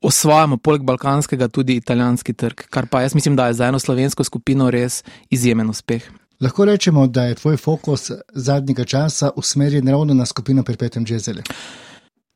osvajamo 0.03 0.57
poleg 0.57 0.83
balkanskega 0.83 1.49
tudi 1.49 1.77
italijanski 1.77 2.33
trg, 2.33 2.67
kar 2.71 2.87
pa 2.87 3.01
jaz 3.01 3.15
mislim, 3.15 3.37
da 3.37 3.47
je 3.47 3.55
za 3.61 3.67
eno 3.67 3.79
slovensko 3.79 4.25
skupino 4.25 4.71
res 4.71 5.03
izjemen 5.31 5.71
uspeh. 5.71 6.11
Lahko 6.41 6.65
rečemo, 6.65 7.07
da 7.07 7.25
je 7.25 7.35
tvoj 7.35 7.57
fokus 7.57 8.11
zadnjega 8.35 8.85
časa 8.85 9.31
usmerjen 9.37 9.89
ravno 9.89 10.15
na 10.15 10.27
skupino 10.27 10.63
Perpetuum 10.63 11.07
Jazzile. 11.09 11.43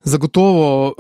Zagotovo. 0.04 0.94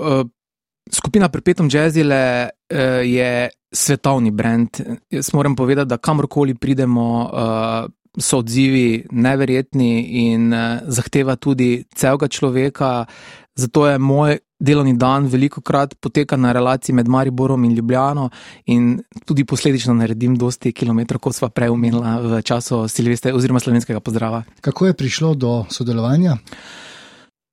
Uh, 0.88 0.94
Skupina 0.94 1.28
Perpetuum 1.28 1.68
Jazzile 1.68 2.48
uh, 2.48 2.78
je 3.04 3.48
svetovni 3.72 4.30
brand. 4.30 4.68
Jaz 5.10 5.32
moram 5.32 5.56
povedati, 5.56 5.88
da 5.88 5.96
kamorkoli 5.96 6.54
pridemo, 6.54 7.30
uh, 7.32 7.90
so 8.18 8.38
odzivi 8.38 9.06
neverjetni 9.10 10.02
in 10.32 10.52
uh, 10.52 10.80
zahteva 10.86 11.36
tudi 11.36 11.84
celega 11.94 12.28
človeka. 12.28 13.06
Zato 13.54 13.86
je 13.86 13.98
moj 13.98 14.38
delovni 14.60 14.96
dan 14.96 15.26
veliko 15.26 15.60
krat 15.60 15.94
poteka 16.00 16.36
na 16.36 16.52
relaciji 16.52 16.94
med 16.94 17.08
Mariborom 17.08 17.64
in 17.64 17.74
Ljubljano 17.74 18.30
in 18.66 19.02
tudi 19.24 19.44
posledično 19.44 19.94
naredim 19.94 20.36
dosti 20.36 20.72
kilometrov, 20.72 21.20
kot 21.20 21.34
sva 21.34 21.48
prej 21.48 21.70
omenila 21.70 22.18
v 22.20 22.42
času 22.42 22.88
Silvestra 22.88 23.34
oziroma 23.34 23.60
slovenskega 23.60 24.00
pozdrava. 24.00 24.42
Kako 24.60 24.86
je 24.86 24.94
prišlo 24.94 25.34
do 25.34 25.64
sodelovanja? 25.70 26.36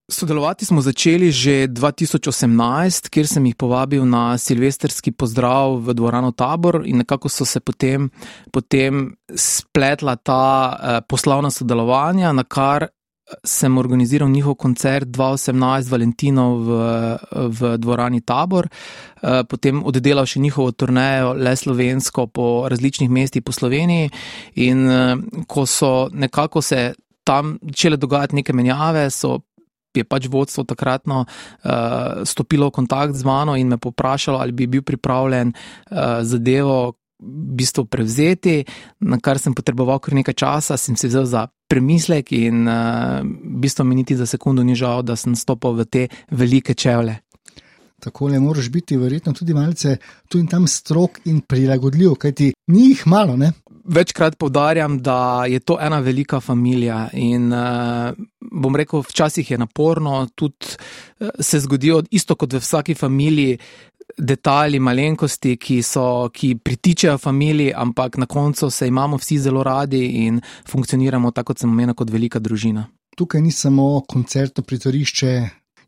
Sodelovati 0.05 0.65
smo 0.65 0.81
začeli 0.81 1.31
že 1.31 1.67
2018, 1.67 3.09
kjer 3.09 3.27
sem 3.27 3.45
jih 3.45 3.55
povabil 3.57 4.05
na 4.05 4.37
silvestrski 4.37 5.09
pozdrav 5.11 5.81
v 5.81 5.95
dvorano 5.97 6.29
Tabor 6.31 6.83
in 6.85 7.01
nekako 7.01 7.29
so 7.29 7.45
se 7.45 7.59
potem, 7.59 8.11
potem 8.53 9.15
spletla 9.33 10.15
ta 10.15 10.45
eh, 10.77 11.01
poslovna 11.09 11.49
sodelovanja, 11.49 12.33
na 12.37 12.43
kar 12.43 12.85
sem 13.41 13.77
organiziral 13.77 14.29
njihov 14.29 14.55
koncert 14.61 15.09
2018 15.09 15.89
Valentinov 15.89 16.53
v, 16.61 16.69
v 17.49 17.77
dvorani 17.81 18.21
Tabor, 18.21 18.69
eh, 18.69 19.41
potem 19.49 19.81
oddelal 19.81 20.29
še 20.29 20.39
njihovo 20.39 20.69
turnejo 20.71 21.33
Le 21.33 21.55
Slovensko 21.57 22.27
po 22.27 22.69
različnih 22.69 23.09
mestih 23.09 23.41
po 23.41 23.51
Sloveniji 23.51 24.13
in 24.69 24.85
eh, 24.85 25.17
ko 25.49 25.65
so 25.65 26.13
nekako 26.13 26.61
se 26.61 26.93
tam 27.25 27.57
začele 27.57 27.97
dogajati 27.97 28.35
neke 28.35 28.53
menjave, 28.53 29.09
so 29.09 29.39
je 29.97 30.07
pač 30.07 30.27
vodstvo 30.31 30.63
takratno 30.63 31.25
uh, 31.25 32.23
stopilo 32.25 32.69
v 32.69 32.75
kontakt 32.75 33.15
z 33.15 33.25
mano 33.25 33.55
in 33.55 33.67
me 33.67 33.77
poprašalo, 33.77 34.39
ali 34.39 34.51
bi 34.51 34.67
bil 34.67 34.83
pripravljen 34.83 35.53
uh, 35.53 36.21
zadevo 36.21 36.95
v 37.19 37.55
bistvu 37.55 37.85
prevzeti, 37.87 38.65
na 38.99 39.17
kar 39.23 39.39
sem 39.39 39.55
potreboval 39.55 39.99
kar 40.03 40.13
nekaj 40.13 40.35
časa, 40.35 40.77
sem 40.77 40.97
se 40.99 41.07
vzel 41.07 41.25
za 41.25 41.47
premislek 41.67 42.31
in 42.35 42.67
uh, 42.67 43.23
v 43.23 43.59
bistvu 43.63 43.85
mi 43.87 43.95
niti 43.95 44.15
za 44.15 44.27
sekundu 44.27 44.63
ni 44.63 44.75
žal, 44.75 45.01
da 45.01 45.15
sem 45.15 45.35
stopil 45.35 45.79
v 45.79 45.85
te 45.85 46.07
velike 46.31 46.75
čevlje. 46.75 47.21
Tako 48.05 48.27
le 48.27 48.39
moraš 48.39 48.69
biti 48.69 48.97
verjetno 48.99 49.33
tudi 49.33 49.53
malce 49.53 49.97
tu 50.27 50.37
in 50.37 50.47
tam 50.47 50.67
strok 50.67 51.23
in 51.25 51.39
prilagodljiv, 51.41 52.17
kajti 52.19 52.51
ni 52.67 52.89
jih 52.89 53.07
malo, 53.07 53.37
ne? 53.37 53.53
Večkrat 53.85 54.37
povdarjam, 54.37 54.99
da 55.01 55.45
je 55.47 55.59
to 55.59 55.77
ena 55.81 55.99
velika 55.99 56.39
družina. 56.39 57.09
In 57.13 57.53
uh, 57.53 58.13
bom 58.51 58.75
rekel, 58.75 59.03
včasih 59.05 59.51
je 59.51 59.57
naporno, 59.57 60.27
tudi 60.35 60.75
uh, 61.19 61.29
se 61.39 61.59
zgodijo, 61.59 62.03
isto 62.11 62.35
kot 62.35 62.53
v 62.53 62.61
vsaki 62.63 62.95
družini, 62.95 63.57
detajli, 64.17 64.79
malenkosti, 64.79 65.57
ki, 65.57 65.81
so, 65.83 66.29
ki 66.33 66.55
pritičejo 66.63 67.17
družini, 67.17 67.71
ampak 67.75 68.17
na 68.17 68.25
koncu 68.25 68.69
se 68.69 68.87
imamo 68.87 69.17
vsi 69.17 69.39
zelo 69.39 69.63
radi 69.63 70.05
in 70.25 70.41
funkcioniramo 70.69 71.31
tako, 71.31 71.53
kot 71.53 71.63
sem 71.63 71.69
omenil, 71.69 71.95
kot 71.95 72.09
velika 72.09 72.39
družina. 72.39 72.87
Tukaj 73.15 73.41
ni 73.41 73.51
samo 73.51 74.01
koncertno 74.07 74.63
prizorišče. 74.63 75.31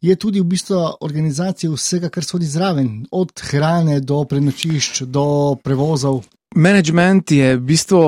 Je 0.01 0.15
tudi 0.15 0.39
v 0.39 0.45
bistvu 0.45 0.77
organizacija 1.01 1.71
vsega, 1.73 2.09
kar 2.13 2.23
sodi 2.23 2.45
zraven, 2.45 3.07
od 3.11 3.31
hrane 3.49 3.99
do 3.99 4.21
prenočišč, 4.29 5.01
do 5.09 5.57
prevozov. 5.63 6.21
Management 6.55 7.31
je 7.31 7.57
v 7.57 7.61
bistvu 7.61 8.01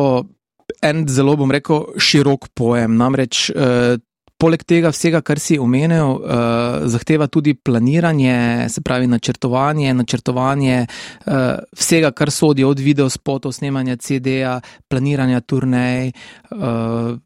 en 0.81 1.07
zelo, 1.07 1.35
bom 1.35 1.51
rekel, 1.51 1.95
širok 1.99 2.49
pojem. 2.53 2.95
Namreč, 2.97 3.49
eh, 3.49 3.97
poleg 4.39 4.63
tega 4.63 4.91
vsega, 4.93 5.21
kar 5.21 5.39
si 5.39 5.59
omenil, 5.59 6.21
eh, 6.23 6.87
zahteva 6.87 7.27
tudi 7.27 7.53
planiranje, 7.53 8.69
se 8.69 8.81
pravi 8.81 9.07
načrtovanje, 9.07 9.93
načrtovanje 9.93 10.87
eh, 10.87 11.57
vsega, 11.75 12.11
kar 12.11 12.31
sodi 12.31 12.63
od 12.63 12.79
videospotov, 12.79 13.51
snemanja 13.51 13.97
CD-ja, 13.97 14.61
planiranja 14.87 15.41
turnej. 15.41 16.13
Eh, 16.51 17.17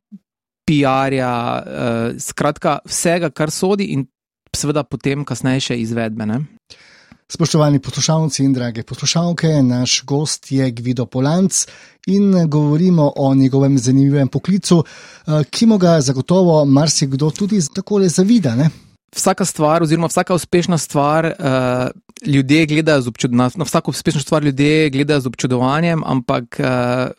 PR-ja, 0.64 1.64
eh, 1.66 2.20
skratka, 2.20 2.80
vsega, 2.88 3.30
kar 3.30 3.52
sodi, 3.52 3.92
in 3.94 4.08
seveda 4.56 4.84
potem 4.84 5.26
kasnejše 5.26 5.78
izvedbene. 5.82 6.40
Spoštovani 7.30 7.80
poslušalci 7.80 8.44
in 8.44 8.54
drage 8.54 8.84
poslušalke, 8.84 9.48
naš 9.64 10.04
gost 10.06 10.52
je 10.52 10.72
Gvido 10.72 11.06
Polanc 11.06 11.66
in 12.08 12.50
govorimo 12.50 13.14
o 13.16 13.36
njegovem 13.36 13.78
zanimivem 13.78 14.28
poklicu, 14.28 14.84
eh, 14.84 15.44
ki 15.50 15.66
mu 15.66 15.78
ga 15.78 16.02
zagotovo 16.02 16.66
marsikdo 16.66 17.30
tudi 17.32 17.62
tako 17.74 17.98
le 17.98 18.10
zavida. 18.10 18.56
Ne? 18.56 18.70
Vsaka 19.16 19.46
stvar, 19.46 19.84
oziroma 19.84 20.08
vsaka 20.08 20.36
uspešna 20.36 20.78
stvar, 20.78 21.26
uh, 21.26 22.34
ljudje 22.34 22.66
gledajo 22.66 23.02
z 23.02 23.08
občudovanjem. 23.08 23.52
Na, 23.56 23.66
vsako 23.66 23.92
uspešno 23.92 24.22
stvar 24.22 24.44
ljudje 24.44 24.90
gledajo 24.90 25.20
z 25.20 25.28
občudovanjem, 25.28 26.04
ampak 26.06 26.60
uh, 26.60 26.66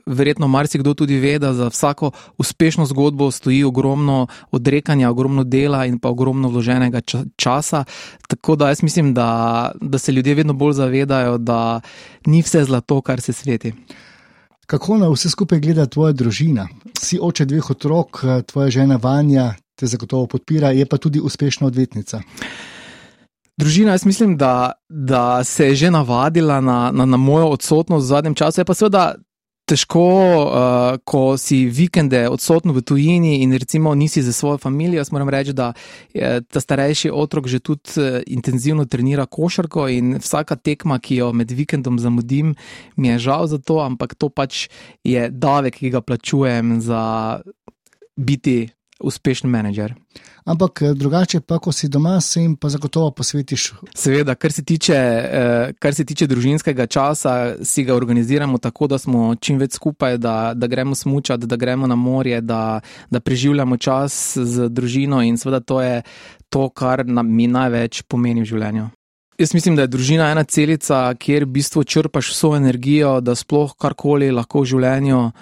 verjetno 0.07 0.49
marsikdo 0.49 0.95
tudi 0.95 1.19
ve, 1.19 1.39
da 1.39 1.55
za 1.55 1.69
vsako 1.69 2.11
uspešno 2.39 2.87
zgodbo 2.87 3.31
stoji 3.31 3.65
ogromno 3.65 4.27
odrekanja, 4.51 5.11
ogromno 5.11 5.45
dela 5.45 5.87
in 5.87 5.99
pa 5.99 6.09
ogromno 6.09 6.49
vloženega 6.49 7.01
ča 7.01 7.25
časa. 7.37 7.85
Tako 8.29 8.57
da 8.57 8.69
jaz 8.69 8.83
mislim, 8.83 9.15
da, 9.15 9.73
da 9.81 9.99
se 9.99 10.13
ljudje 10.13 10.35
vedno 10.35 10.53
bolj 10.53 10.73
zavedajo, 10.73 11.39
da 11.39 11.81
ni 12.27 12.43
vse 12.43 12.65
zlato, 12.65 13.01
kar 13.01 13.21
se 13.21 13.33
sveti. 13.33 13.73
Kako 14.67 14.97
na 14.99 15.09
vse 15.09 15.31
skupaj 15.31 15.61
gleda 15.61 15.87
tvoja 15.87 16.13
družina? 16.13 16.69
Si 16.99 17.19
oče 17.23 17.45
dveh 17.45 17.71
otrok, 17.71 18.25
eh, 18.25 18.43
tvoja 18.43 18.71
žena 18.71 18.99
Vanja, 19.03 19.55
te 19.75 19.87
zagotovo 19.87 20.27
podpira, 20.27 20.71
je 20.71 20.87
pa 20.87 20.97
tudi 20.97 21.21
uspešna 21.21 21.67
odvetnica. 21.67 22.23
Družina, 23.57 23.95
jaz 23.95 24.05
mislim, 24.07 24.37
da, 24.37 24.73
da 24.89 25.45
se 25.45 25.69
je 25.69 25.75
že 25.75 25.91
navadila 25.91 26.61
na, 26.61 26.91
na, 26.91 27.07
na 27.07 27.17
mojo 27.17 27.53
odsotnost 27.55 28.05
v 28.05 28.09
zadnjem 28.09 28.35
času. 28.35 28.61
Je 28.61 28.65
pa 28.65 28.75
seveda 28.75 29.05
težko, 29.65 30.05
uh, 30.05 30.99
ko 31.09 31.37
si 31.41 31.65
vikende 31.73 32.27
odsoten 32.29 32.75
v 32.77 32.83
tujini 32.85 33.41
in 33.43 33.55
recimo 33.57 33.95
nisi 33.95 34.23
za 34.23 34.33
svojo 34.33 34.59
družino. 34.59 34.99
Jaz 34.99 35.13
moram 35.13 35.29
reči, 35.29 35.55
da 35.57 35.73
je 36.13 36.43
ta 36.43 36.61
starejši 36.61 37.11
otrok 37.11 37.49
že 37.49 37.63
tudi 37.65 37.97
uh, 37.97 38.21
intenzivno 38.27 38.85
trenira 38.85 39.27
košarko 39.27 39.89
in 39.89 40.19
vsaka 40.21 40.57
tekma, 40.57 40.99
ki 40.99 41.23
jo 41.23 41.33
med 41.33 41.51
vikendom 41.51 41.99
zamudim, 41.99 42.55
mi 42.97 43.09
je 43.09 43.19
žal 43.19 43.47
za 43.47 43.59
to, 43.59 43.81
ampak 43.81 44.15
to 44.15 44.29
pač 44.29 44.69
je 45.05 45.31
davek, 45.31 45.81
ki 45.81 45.95
ga 45.95 46.05
plačujem 46.05 46.81
za 46.81 47.41
biti 48.17 48.69
uspešen 49.01 49.51
menedžer. 49.51 49.95
Ampak 50.45 50.83
eh, 50.83 50.95
drugače, 50.95 51.41
pa 51.41 51.59
ko 51.59 51.73
si 51.73 51.89
doma, 51.89 52.21
se 52.21 52.41
jim 52.41 52.57
pa 52.57 52.69
zagotovo 52.69 53.11
posvetiš. 53.11 53.73
Seveda, 53.95 54.35
kar 54.35 54.53
se, 54.53 54.65
tiče, 54.65 54.95
eh, 54.95 55.73
kar 55.79 55.95
se 55.95 56.05
tiče 56.05 56.27
družinskega 56.27 56.87
časa, 56.87 57.55
si 57.65 57.85
ga 57.85 57.95
organiziramo 57.95 58.59
tako, 58.59 58.87
da 58.87 58.99
smo 58.99 59.35
čim 59.35 59.59
več 59.59 59.79
skupaj, 59.81 60.19
da, 60.19 60.53
da 60.55 60.67
gremo 60.67 60.95
smučati, 60.95 61.47
da 61.47 61.57
gremo 61.57 61.87
na 61.87 61.97
morje, 61.97 62.41
da, 62.41 62.81
da 63.11 63.21
preživljamo 63.21 63.77
čas 63.77 64.37
z 64.37 64.69
družino 64.69 65.23
in 65.23 65.39
seveda 65.39 65.61
to 65.61 65.81
je 65.83 66.03
to, 66.49 66.69
kar 66.69 67.07
nam 67.07 67.33
mi 67.35 67.49
največ 67.49 68.03
pomeni 68.03 68.45
v 68.45 68.53
življenju. 68.53 68.91
Jaz 69.39 69.51
mislim, 69.51 69.75
da 69.75 69.83
je 69.83 69.91
družina 69.91 70.29
ena 70.31 70.45
celica, 70.47 71.09
kjer 71.19 71.43
v 71.43 71.57
bistvu 71.57 71.83
črpaš 71.83 72.29
vso 72.31 72.53
energijo, 72.55 73.17
da 73.21 73.35
sploh 73.35 73.73
karkoli 73.75 74.29
lahko 74.31 74.63
v 74.63 74.69
življenju 74.71 75.17
uh, 75.25 75.33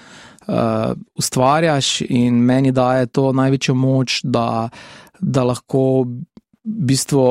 ustvarjaš, 1.19 2.03
in 2.09 2.35
meni 2.45 2.73
daje 2.73 3.07
to 3.07 3.33
največjo 3.33 3.75
moč, 3.75 4.21
da, 4.25 4.69
da 5.21 5.45
lahko 5.45 6.05
v 6.05 6.87
bistvu 6.91 7.25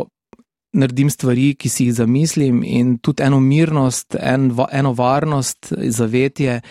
naredim 0.73 1.10
stvari, 1.10 1.51
ki 1.60 1.69
si 1.69 1.86
jih 1.89 1.95
zamislim, 1.95 2.63
in 2.63 2.97
tudi 3.03 3.23
eno 3.23 3.39
mirnost, 3.39 4.15
en, 4.19 4.51
eno 4.71 4.93
varnost, 4.93 5.73
zavetje, 5.88 6.62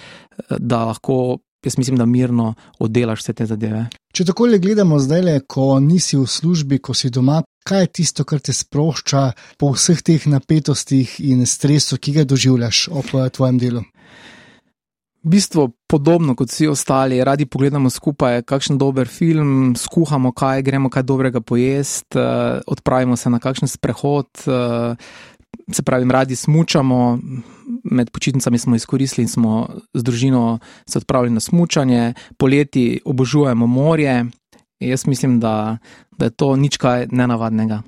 da 0.58 0.84
lahko. 0.90 1.38
Jaz 1.60 1.74
mislim, 1.76 1.98
da 2.00 2.06
mirno 2.08 2.54
oddelaš 2.80 3.20
vse 3.20 3.32
te 3.36 3.44
zadeve. 3.44 3.82
Če 4.16 4.24
tako 4.30 4.46
le 4.48 4.56
gledamo 4.58 4.96
zdaj, 4.96 5.20
le, 5.26 5.34
ko 5.44 5.74
nisi 5.84 6.16
v 6.16 6.24
službi, 6.24 6.78
ko 6.80 6.94
si 6.96 7.10
doma, 7.12 7.42
kaj 7.68 7.82
je 7.82 7.90
tisto, 7.98 8.24
kar 8.24 8.40
te 8.40 8.54
sprošča 8.56 9.20
po 9.60 9.68
vseh 9.74 10.00
teh 10.00 10.24
napetostih 10.32 11.18
in 11.20 11.44
stresu, 11.44 11.98
ki 12.00 12.14
ga 12.16 12.24
doživljaš 12.24 12.86
ob 12.96 13.12
tvojem 13.36 13.60
delu? 13.60 13.84
V 15.22 15.28
bistvu 15.28 15.68
podobno 15.86 16.34
kot 16.34 16.48
vsi 16.48 16.68
ostali, 16.70 17.24
radi 17.24 17.46
pogledamo 17.46 17.90
skupaj 17.90 18.42
kakšen 18.42 18.78
dober 18.78 19.08
film, 19.08 19.74
skuhamo 19.76 20.32
kaj, 20.32 20.62
gremo 20.62 20.90
kaj 20.90 21.02
dobrega 21.02 21.40
pojesti, 21.40 22.18
uh, 22.18 22.60
odpravimo 22.66 23.16
se 23.16 23.30
na 23.30 23.38
kakšen 23.38 23.68
sprehod. 23.68 24.28
Uh, 24.46 24.96
Se 25.70 25.82
pravi, 25.82 26.06
radi 26.10 26.36
smučamo, 26.36 27.18
med 27.84 28.10
počitnicami 28.10 28.58
smo 28.58 28.76
izkoristili 28.76 29.24
in 29.24 29.28
smo 29.28 29.68
z 29.94 30.02
družino 30.02 30.58
se 30.86 30.98
odpravili 30.98 31.34
na 31.34 31.40
smučanje, 31.40 32.14
poleti 32.38 33.00
obožujemo 33.04 33.66
morje. 33.66 34.24
Jaz 34.80 35.06
mislim, 35.06 35.40
da, 35.40 35.78
da 36.18 36.24
je 36.24 36.30
to 36.30 36.56
nič 36.56 36.76
kaj 36.76 37.06
nenavadnega. 37.10 37.82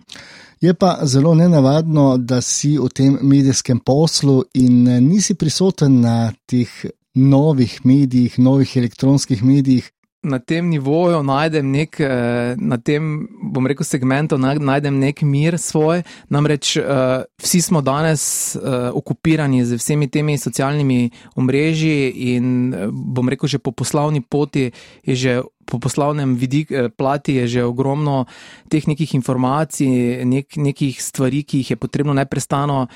Je 0.61 0.75
pa 0.75 0.99
zelo 1.03 1.35
nenavadno, 1.35 2.17
da 2.19 2.41
si 2.41 2.79
v 2.79 2.89
tem 2.89 3.19
medijskem 3.23 3.79
poslu 3.79 4.43
in 4.55 4.85
nisi 5.09 5.35
prisoten 5.35 6.01
na 6.01 6.33
teh 6.47 6.71
novih 7.15 7.81
medijih, 7.85 8.39
novih 8.39 8.77
elektronskih 8.77 9.45
medijih. 9.45 9.91
Na 10.23 10.39
tem 10.39 10.69
nivoju 10.71 11.23
najdem 11.23 11.71
nek, 11.71 12.01
eh, 12.01 12.55
na 12.57 12.77
tem, 12.79 13.29
bom 13.43 13.67
rekel, 13.67 13.85
segmentu 13.85 14.39
najdem 14.39 14.99
nek 14.99 15.23
mir 15.23 15.59
svoj. 15.59 16.03
Namreč 16.31 16.77
uh, 16.77 17.25
vsi 17.43 17.61
smo 17.61 17.81
danes 17.83 18.55
uh, 18.55 18.95
okupirani 18.95 19.65
z 19.65 19.75
vsemi 19.75 20.07
temi 20.07 20.39
socialnimi 20.39 21.11
omrežji 21.35 22.13
in 22.37 22.71
bom 22.93 23.29
rekel, 23.29 23.49
že 23.49 23.59
po 23.59 23.73
poslovni 23.73 24.21
poti 24.21 24.71
je 25.03 25.15
že. 25.15 25.43
Po 25.63 25.79
poslovnem 25.79 26.35
vidiku, 26.35 26.91
plati 26.91 27.35
je 27.35 27.47
že 27.47 27.65
ogromno 27.65 28.27
teh 28.69 28.83
nekih 28.83 29.15
informacij, 29.15 30.25
nek, 30.27 30.57
nekih 30.57 30.99
stvari, 30.99 31.45
ki 31.47 31.63
jih 31.63 31.71
je 31.71 31.77
potrebno 31.77 32.13
neprestano 32.13 32.89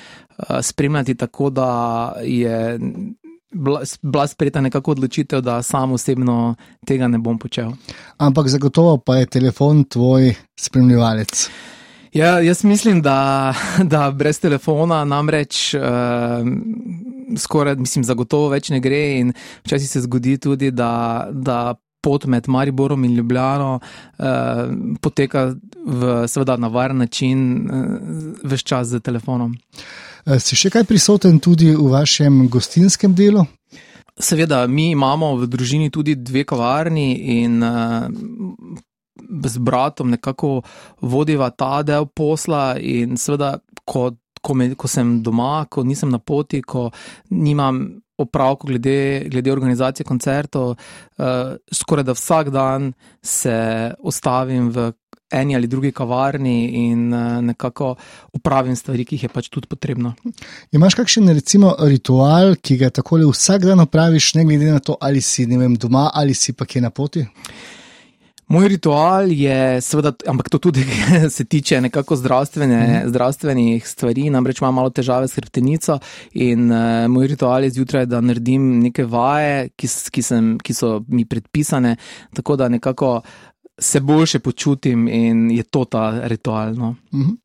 spremljati, 0.61 1.15
tako 1.15 1.51
da 1.51 1.71
je 2.27 2.77
bila 4.03 4.27
sprejeta 4.27 4.61
nekako 4.61 4.91
odločitev, 4.91 5.41
da 5.41 5.63
sam 5.63 5.93
osebno 5.93 6.55
tega 6.87 7.09
ne 7.09 7.19
bom 7.19 7.39
počel. 7.39 7.73
Ampak 8.19 8.49
zagotovo 8.49 8.99
pa 8.99 9.17
je 9.17 9.27
telefon 9.27 9.85
tvoj 9.85 10.35
spremljevalec. 10.57 11.49
Ja, 12.17 12.41
jaz 12.41 12.65
mislim, 12.65 13.03
da, 13.03 13.55
da 13.93 14.11
brez 14.11 14.41
telefona 14.41 15.05
namreč 15.05 15.75
uh, 15.75 15.83
skoraj, 17.39 17.75
mislim, 17.77 18.05
zagotovo 18.05 18.49
več 18.49 18.71
ne 18.73 18.81
gre. 18.81 19.03
In 19.21 19.33
včasih 19.67 19.91
se 19.91 20.01
zgodi 20.01 20.39
tudi, 20.39 20.71
da, 20.71 21.29
da 21.33 21.75
pot 22.01 22.25
med 22.25 22.49
Mariborom 22.49 23.05
in 23.05 23.17
Ljubljano 23.19 23.81
uh, 23.81 24.25
poteka 25.01 25.51
v 25.87 26.17
seveda 26.29 26.57
na 26.57 26.71
varen 26.73 27.03
način, 27.05 27.41
uh, 27.67 28.51
vse 28.51 28.65
čas 28.65 28.95
z 28.95 29.01
telefonom. 29.01 29.57
Eh, 30.27 30.41
si 30.43 30.57
še 30.59 30.73
kaj 30.75 30.83
prisoten 30.89 31.37
tudi 31.39 31.69
v 31.71 31.87
vašem 31.93 32.49
gostinskem 32.51 33.13
delu? 33.15 33.45
Seveda, 34.19 34.65
mi 34.67 34.89
imamo 34.91 35.37
v 35.39 35.47
družini 35.47 35.87
tudi 35.93 36.17
dve 36.19 36.43
kavarni 36.43 37.11
in 37.37 37.61
uh, 37.63 38.09
z 39.47 39.63
bratom 39.63 40.11
nekako 40.17 40.65
vodiva 41.05 41.53
ta 41.55 41.85
del 41.87 42.09
posla. 42.11 42.75
In 42.81 43.15
seveda, 43.21 43.53
ko, 43.87 44.09
ko, 44.43 44.57
me, 44.59 44.73
ko 44.75 44.91
sem 44.91 45.21
doma, 45.23 45.69
ko 45.71 45.85
nisem 45.87 46.11
na 46.11 46.19
poti, 46.19 46.59
ko 46.65 46.89
nimam 47.31 47.85
opravka 48.19 48.67
glede, 48.67 49.29
glede 49.31 49.53
organizacije 49.53 50.09
koncertov, 50.09 50.75
uh, 50.75 51.55
skoraj 51.71 52.09
da 52.09 52.19
vsak 52.19 52.51
dan 52.51 52.91
se 53.23 53.55
ostavim 54.03 54.73
v 54.75 54.91
eni 55.31 55.57
ali 55.57 55.67
drugi 55.67 55.93
kavarni 55.93 56.89
in 56.89 57.15
uh, 57.15 57.43
nekako 57.43 57.95
upravim 58.33 58.77
stvari, 58.77 59.05
ki 59.05 59.15
jih 59.15 59.23
je 59.23 59.29
pač 59.29 59.49
tudi 59.49 59.67
potrebno. 59.67 60.15
Imaš 60.73 60.95
kakšen 60.95 61.29
recimo 61.35 61.75
ritual, 61.79 62.55
ki 62.63 62.77
ga 62.77 62.91
tako 62.91 63.19
vsak 63.31 63.65
dan 63.67 63.81
opraviš, 63.81 64.35
ne 64.35 64.45
glede 64.45 64.71
na 64.71 64.79
to, 64.79 64.97
ali 65.01 65.21
si 65.21 65.47
vem, 65.47 65.75
doma 65.75 66.11
ali 66.15 66.35
si 66.35 66.53
pa 66.53 66.65
kje 66.65 66.81
na 66.81 66.91
poti? 66.91 67.27
Moj 68.47 68.69
ritual 68.69 69.33
je, 69.33 69.81
seveda, 69.83 70.13
ampak 70.31 70.49
to 70.49 70.59
tudi 70.63 70.85
se 71.37 71.45
tiče 71.45 71.81
nekako 71.81 72.17
zdravstvene, 72.17 72.77
mm. 72.79 73.09
zdravstvenih 73.09 73.89
stvari, 73.89 74.29
namreč 74.31 74.61
imam 74.61 74.75
malo 74.75 74.91
težave 74.91 75.27
s 75.29 75.35
hrbtenico 75.35 75.99
in 76.33 76.71
uh, 76.71 77.09
moj 77.11 77.27
ritual 77.27 77.67
je 77.67 77.71
zjutraj, 77.71 78.07
da 78.07 78.21
naredim 78.21 78.79
neke 78.85 79.05
vaje, 79.05 79.69
ki, 79.77 79.91
ki, 80.11 80.23
sem, 80.23 80.55
ki 80.63 80.75
so 80.75 81.01
mi 81.09 81.25
predpisane, 81.27 81.97
tako 82.39 82.57
da 82.57 82.69
nekako 82.71 83.21
se 83.79 84.01
boljše 84.01 84.39
počutim 84.39 85.09
in 85.09 85.51
je 85.51 85.63
to 85.63 85.85
ta 85.85 86.21
ritual. 86.29 86.75
No. 86.75 86.97
Mm 87.13 87.23
-hmm. 87.23 87.37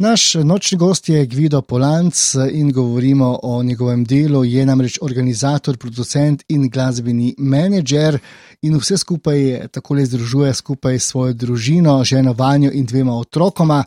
Naš 0.00 0.34
nočni 0.34 0.78
gost 0.78 1.08
je 1.08 1.26
Gvido 1.26 1.62
Polanc 1.62 2.34
in 2.52 2.72
govorimo 2.72 3.40
o 3.42 3.62
njegovem 3.62 4.04
delu. 4.04 4.44
Je 4.44 4.66
namreč 4.66 4.98
organizator, 5.02 5.76
producent 5.76 6.42
in 6.48 6.68
glasbeni 6.68 7.34
menedžer 7.38 8.18
in 8.62 8.76
vse 8.76 8.96
skupaj 8.96 9.68
tako 9.68 9.94
le 9.94 10.06
združuje 10.06 10.54
skupaj 10.54 10.98
s 10.98 11.06
svojo 11.06 11.32
družino, 11.32 12.04
ženo 12.04 12.32
Vanjo 12.32 12.70
in 12.72 12.86
dvema 12.86 13.12
otrokoma. 13.12 13.84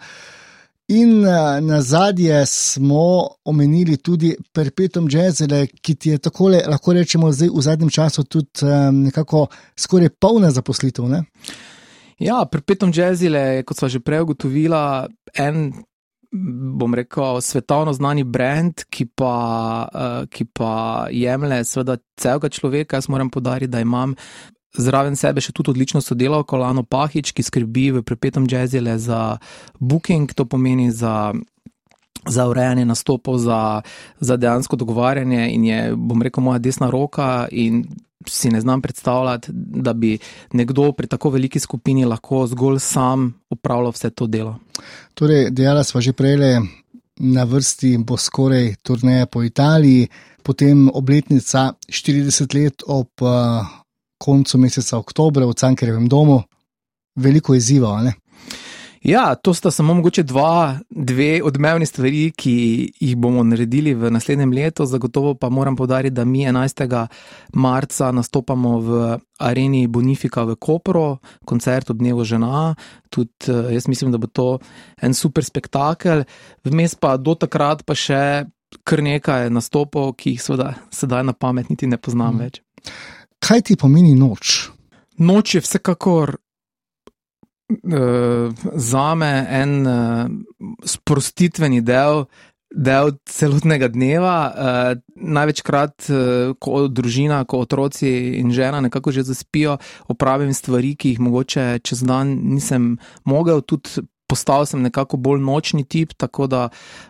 In 0.94 1.26
eh, 1.26 1.62
na 1.62 1.82
zadnje 1.82 2.46
smo 2.46 3.28
omenili 3.46 3.98
tudi 3.98 4.36
Perpetuum 4.54 5.08
Jazzele, 5.12 5.68
ki 5.82 5.96
ti 5.96 6.10
je 6.10 6.18
tako 6.18 6.52
lahko 6.54 6.94
rečemo, 6.94 7.32
zdaj 7.32 7.50
v 7.50 7.62
zadnjem 7.62 7.90
času 7.90 8.24
tudi 8.24 8.66
um, 8.68 9.04
nekako 9.08 9.48
skoraj 9.80 10.10
polna 10.22 10.52
zaposlitev. 10.52 11.08
Ne? 11.10 11.24
Ja, 12.20 12.44
Perpetuum 12.46 12.92
Jazzele, 12.96 13.64
kot 13.64 13.80
smo 13.80 13.90
že 13.90 14.04
prej 14.04 14.22
ugotovila, 14.22 15.08
en 15.34 15.72
bom 16.78 16.94
rekel, 16.94 17.42
svetovno 17.42 17.94
znani 17.94 18.24
brand, 18.24 18.86
ki 18.90 19.06
pa, 19.16 19.36
uh, 19.88 20.22
ki 20.30 20.46
pa 20.46 21.08
jemlje 21.12 21.64
seveda 21.70 21.98
celega 22.18 22.50
človeka. 22.50 22.98
Jaz 22.98 23.10
moram 23.10 23.30
podariti, 23.30 23.72
da 23.72 23.82
imam 23.82 24.16
zraven 24.78 25.16
sebe 25.16 25.42
še 25.42 25.54
tudi 25.56 25.74
odlično 25.74 26.02
sodelavko 26.02 26.58
Lano 26.58 26.84
Pahič, 26.84 27.34
ki 27.34 27.46
skrbi 27.46 27.90
v 28.00 28.06
prepetem 28.06 28.48
jazzile 28.50 28.98
za 29.00 29.38
booking, 29.80 30.34
to 30.34 30.46
pomeni 30.46 30.92
za. 30.92 31.34
Za 32.24 32.46
urejanje 32.48 32.86
nastopov, 32.88 33.36
za, 33.44 33.82
za 34.24 34.38
dejansko 34.40 34.78
dogovarjanje, 34.80 35.42
in 35.52 35.64
je, 35.68 35.80
bom 35.92 36.22
rekel, 36.24 36.40
moja 36.46 36.62
desna 36.64 36.88
roka, 36.88 37.50
in 37.52 37.82
si 38.32 38.48
ne 38.48 38.62
znam 38.64 38.80
predstavljati, 38.80 39.52
da 39.52 39.92
bi 39.94 40.14
nekdo 40.56 40.94
pri 40.96 41.10
tako 41.12 41.34
veliki 41.36 41.60
skupini 41.60 42.06
lahko 42.08 42.46
zgolj 42.48 42.80
sam 42.80 43.34
upravljal 43.50 43.92
vse 43.92 44.14
to 44.16 44.28
delo. 44.28 44.56
Torej, 45.20 45.50
dejala 45.52 45.84
smo 45.84 46.00
že 46.00 46.14
prej, 46.16 46.38
na 47.20 47.44
vrsti 47.44 47.98
bo 47.98 48.18
skoraj 48.18 48.76
turneja 48.84 49.26
po 49.26 49.44
Italiji, 49.44 50.08
potem 50.44 50.90
obletnica 50.94 51.74
40 51.88 52.56
let 52.56 52.84
ob 52.88 53.08
uh, 53.22 53.83
koncu 54.24 54.60
meseca 54.64 54.98
oktobra 54.98 55.48
v 55.50 55.58
Cankerjevem 55.60 56.08
domu. 56.08 56.42
Veliko 57.20 57.54
izziva, 57.54 57.98
ne? 58.02 58.16
Ja, 59.04 59.36
to 59.36 59.52
sta 59.54 59.72
samo 59.72 59.94
mogoče 59.94 60.24
dva, 60.24 60.80
dve 60.90 61.42
odmevni 61.44 61.86
stvari, 61.86 62.30
ki 62.40 62.54
jih 63.04 63.18
bomo 63.20 63.44
naredili 63.44 63.92
v 64.00 64.08
naslednjem 64.16 64.54
letu. 64.56 64.86
Zagotovo 64.88 65.34
pa 65.36 65.50
moram 65.50 65.76
povdariti, 65.76 66.16
da 66.16 66.24
mi 66.26 66.46
11. 66.48 67.08
marca 67.54 68.12
nastopamo 68.12 68.80
v 68.80 69.18
areni 69.40 69.88
Bonifika 69.88 70.46
v 70.48 70.56
Kopru, 70.56 71.18
koncert 71.46 71.92
ob 71.92 72.00
dnevu 72.00 72.24
žena. 72.24 72.76
Tudi 73.10 73.52
eh, 73.52 73.74
jaz 73.76 73.90
mislim, 73.92 74.12
da 74.12 74.18
bo 74.18 74.32
to 74.32 74.48
en 75.02 75.14
super 75.14 75.44
spektakel. 75.44 76.24
Vmes 76.64 76.96
pa 76.96 77.18
do 77.18 77.36
takrat 77.36 77.84
pa 77.84 78.00
še 78.00 78.46
kar 78.88 79.04
nekaj 79.04 79.52
nastopov, 79.52 80.16
ki 80.16 80.38
jih 80.38 80.48
seveda 80.48 80.78
sedaj 80.96 81.28
na 81.28 81.36
pamet 81.36 81.68
niti 81.70 81.92
ne 81.92 82.00
poznam 82.00 82.38
hmm. 82.38 82.46
več. 82.46 82.64
Kaj 83.44 83.60
ti 83.68 83.76
pomeni 83.76 84.16
noč? 84.16 84.70
Noč 85.20 85.56
je 85.56 85.62
vsekakor 85.62 86.36
uh, 86.36 86.40
za 88.74 89.16
me 89.16 89.48
en 89.50 89.88
uh, 89.88 90.28
sprostitveni 90.88 91.82
del, 91.84 92.26
del 92.72 93.12
celotnega 93.28 93.88
dneva. 93.92 94.48
Uh, 94.48 94.54
največkrat, 95.16 96.08
uh, 96.08 96.56
ko 96.56 96.88
družina, 96.88 97.44
ko 97.44 97.60
otroci 97.66 98.40
in 98.40 98.52
žena 98.56 98.80
nekako 98.86 99.12
že 99.12 99.24
zaspijo, 99.28 99.78
opravim 100.08 100.54
stvari, 100.56 100.96
ki 100.96 101.10
jih 101.14 101.20
mogoče 101.20 101.80
čez 101.84 102.00
dan 102.08 102.28
nisem 102.56 102.98
mogel. 103.28 103.60
Tudi 103.62 103.90
postal 104.28 104.66
sem 104.66 104.82
nekako 104.88 105.18
bolj 105.20 105.40
nočni 105.44 105.84
tip, 105.84 106.14
tako 106.18 106.48
da. 106.48 106.70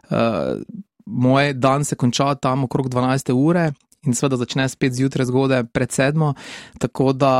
Uh, 0.09 0.57
Moj 1.03 1.51
dan 1.59 1.83
se 1.83 1.99
konča 1.99 2.31
tam 2.39 2.63
okrog 2.63 2.87
12. 2.87 3.35
ure, 3.35 3.75
in 4.05 4.15
seveda 4.15 4.37
začne 4.37 4.67
spet 4.69 4.93
zjutraj 4.93 5.27
zgodaj 5.29 5.63
pred 5.73 5.91
sedmo. 5.91 6.33
Tako 6.79 7.13
da 7.13 7.35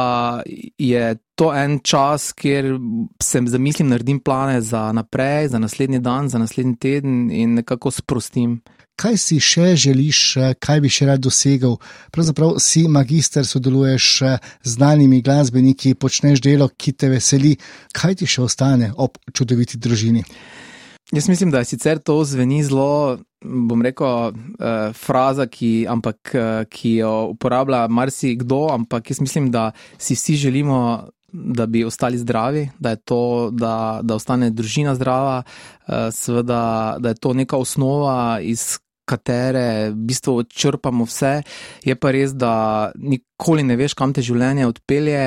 je 0.78 1.16
to 1.36 1.54
en 1.54 1.80
čas, 1.84 2.32
kjer 2.32 2.76
se 3.22 3.42
zamislim, 3.46 3.90
naredim 3.90 4.20
plane 4.20 4.62
za 4.62 4.92
naprej, 4.92 5.48
za 5.48 5.60
naslednji 5.60 6.00
dan, 6.00 6.30
za 6.30 6.38
naslednji 6.38 6.76
teden 6.78 7.32
in 7.32 7.54
nekako 7.54 7.92
sprostim. 7.92 8.62
Kaj 8.96 9.18
si 9.18 9.40
še 9.42 9.72
želiš, 9.76 10.20
kaj 10.62 10.82
bi 10.84 10.90
še 10.94 11.08
rad 11.10 11.22
dosegel? 11.26 11.80
Pravzaprav 12.14 12.60
si 12.62 12.86
magister, 12.88 13.46
sodeluješ 13.46 14.10
z 14.22 14.74
znanimi 14.76 15.24
glasbeniki, 15.26 15.96
počneš 15.98 16.44
delo, 16.46 16.70
ki 16.70 16.94
te 16.94 17.10
veseli. 17.10 17.56
Kaj 17.92 18.22
ti 18.22 18.30
še 18.30 18.46
ostane 18.46 18.92
ob 18.94 19.18
čudoviti 19.34 19.82
družini? 19.82 20.22
Jaz 21.14 21.30
mislim, 21.30 21.52
da 21.52 21.64
sicer 21.64 22.00
to 22.00 22.24
zveni 22.26 22.64
zelo, 22.64 23.18
bom 23.46 23.82
rekel, 23.86 24.08
uh, 24.08 24.34
fraza, 24.98 25.46
ki, 25.46 25.86
ampak, 25.90 26.32
uh, 26.34 26.64
ki 26.70 26.96
jo 27.04 27.12
uporablja 27.36 27.84
marsikdo, 27.88 28.64
ampak 28.74 29.12
jaz 29.12 29.22
mislim, 29.22 29.52
da 29.52 29.72
si 29.98 30.18
vsi 30.18 30.36
želimo, 30.36 30.80
da 31.34 31.66
bi 31.66 31.84
ostali 31.86 32.18
zdravi, 32.18 32.70
da 32.80 32.90
je 32.90 32.96
to, 32.96 33.50
da, 33.54 34.00
da 34.04 34.16
ostane 34.16 34.50
družina 34.50 34.96
zdrava, 34.96 35.44
uh, 35.44 35.94
seveda, 36.12 36.96
da 37.00 37.14
je 37.14 37.22
to 37.22 37.34
neka 37.34 37.58
osnova, 37.58 38.40
iz 38.42 38.80
katere 39.06 39.92
v 39.92 40.08
bistvu 40.10 40.44
črpamo 40.48 41.08
vse. 41.08 41.42
Je 41.84 41.96
pa 41.96 42.14
res, 42.16 42.34
da 42.36 42.92
nikoli 42.96 43.64
ne 43.64 43.78
veš, 43.80 43.98
kam 44.00 44.14
te 44.16 44.24
življenje 44.26 44.70
odpelje. 44.70 45.26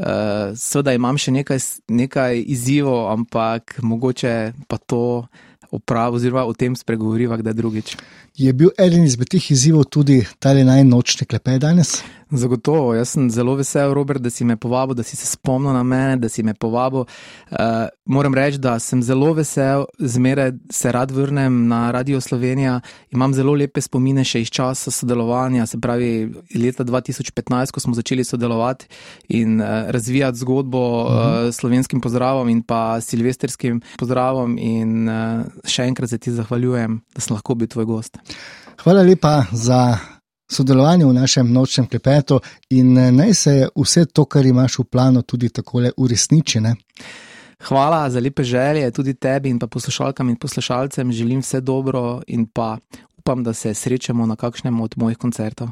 Uh, 0.00 0.56
Sveda 0.56 0.94
imam 0.96 1.18
še 1.20 1.34
nekaj, 1.34 1.60
nekaj 1.92 2.40
izzivov, 2.40 3.10
ampak 3.12 3.78
mogoče 3.84 4.36
pa 4.68 4.80
to 4.80 5.26
oziroma 5.70 6.44
o 6.44 6.54
tem 6.54 6.74
spregovoriva, 6.74 7.38
kdaj 7.38 7.54
drugič. 7.54 7.96
Je 8.40 8.52
bil 8.56 8.70
eden 8.80 9.02
izmed 9.04 9.28
teh 9.28 9.50
izzivov 9.52 9.84
tudi 9.92 10.22
ta 10.40 10.54
najnočni 10.56 11.26
klepet 11.28 11.60
danes? 11.60 11.98
Zagotovo, 12.30 12.92
jaz 12.94 13.10
sem 13.16 13.26
zelo 13.30 13.56
vesel, 13.58 13.90
Robert, 13.94 14.22
da 14.22 14.30
si 14.30 14.44
me 14.46 14.54
povabil, 14.56 14.94
da 14.94 15.02
si 15.02 15.16
se 15.18 15.26
spomnil 15.26 15.74
na 15.74 15.82
mene, 15.82 16.16
da 16.16 16.28
si 16.30 16.44
me 16.46 16.54
povabil. 16.54 17.02
Uh, 17.50 17.88
moram 18.06 18.34
reči, 18.34 18.60
da 18.62 18.76
sem 18.78 19.02
zelo 19.02 19.32
vesel, 19.34 19.84
zmeraj 19.98 20.52
se 20.70 20.92
rad 20.94 21.10
vrnem 21.10 21.66
na 21.68 21.90
Radio 21.90 22.20
Slovenija. 22.20 22.76
Imam 23.10 23.34
zelo 23.34 23.56
lepe 23.58 23.82
spomine 23.82 24.22
še 24.24 24.44
iz 24.44 24.52
časa 24.54 24.92
sodelovanja, 24.94 25.66
se 25.66 25.80
pravi 25.82 26.30
leta 26.54 26.86
2015, 26.86 27.74
ko 27.74 27.82
smo 27.82 27.98
začeli 27.98 28.24
sodelovati 28.24 28.86
in 29.40 29.58
uh, 29.58 29.90
razvijati 29.90 30.38
zgodbo 30.38 30.84
uh 31.02 31.10
-huh. 31.10 31.48
uh, 31.48 31.54
slovenskim 31.54 32.00
pozdravom 32.00 32.48
in 32.48 32.62
pa 32.62 33.00
silvestrskim 33.00 33.82
pozdravom. 33.98 34.56
In 34.58 35.08
uh, 35.08 35.44
še 35.64 35.82
enkrat 35.82 36.10
se 36.10 36.18
ti 36.18 36.30
zahvaljujem, 36.30 37.00
da 37.14 37.20
sem 37.20 37.34
lahko 37.34 37.54
bil 37.54 37.68
tvoj 37.68 37.84
gost. 37.84 38.18
Hvala 38.82 39.02
lepa 39.02 39.44
za 39.52 39.98
sodelovanje 40.50 41.06
v 41.06 41.14
našem 41.14 41.52
nočnem 41.52 41.86
klepetu 41.86 42.40
in 42.70 42.98
eh, 42.98 43.10
naj 43.12 43.34
se 43.34 43.68
vse 43.76 44.06
to, 44.06 44.24
kar 44.24 44.46
imaš 44.46 44.78
v 44.78 44.84
planu, 44.84 45.22
tudi 45.22 45.48
tako 45.48 45.84
uresniči. 45.96 46.60
Ne? 46.60 46.74
Hvala 47.68 48.10
za 48.10 48.20
lepe 48.20 48.42
želje, 48.44 48.90
tudi 48.90 49.14
tebi 49.14 49.50
in 49.50 49.58
pa 49.58 49.66
poslušalkam 49.66 50.28
in 50.28 50.36
poslušalcem 50.36 51.12
želim 51.12 51.40
vse 51.40 51.60
dobro 51.60 52.22
in 52.26 52.46
pa 52.46 52.78
upam, 53.18 53.44
da 53.44 53.52
se 53.52 53.74
srečamo 53.74 54.26
na 54.26 54.36
kakšnem 54.36 54.80
od 54.80 54.94
mojih 54.96 55.18
koncertov. 55.18 55.68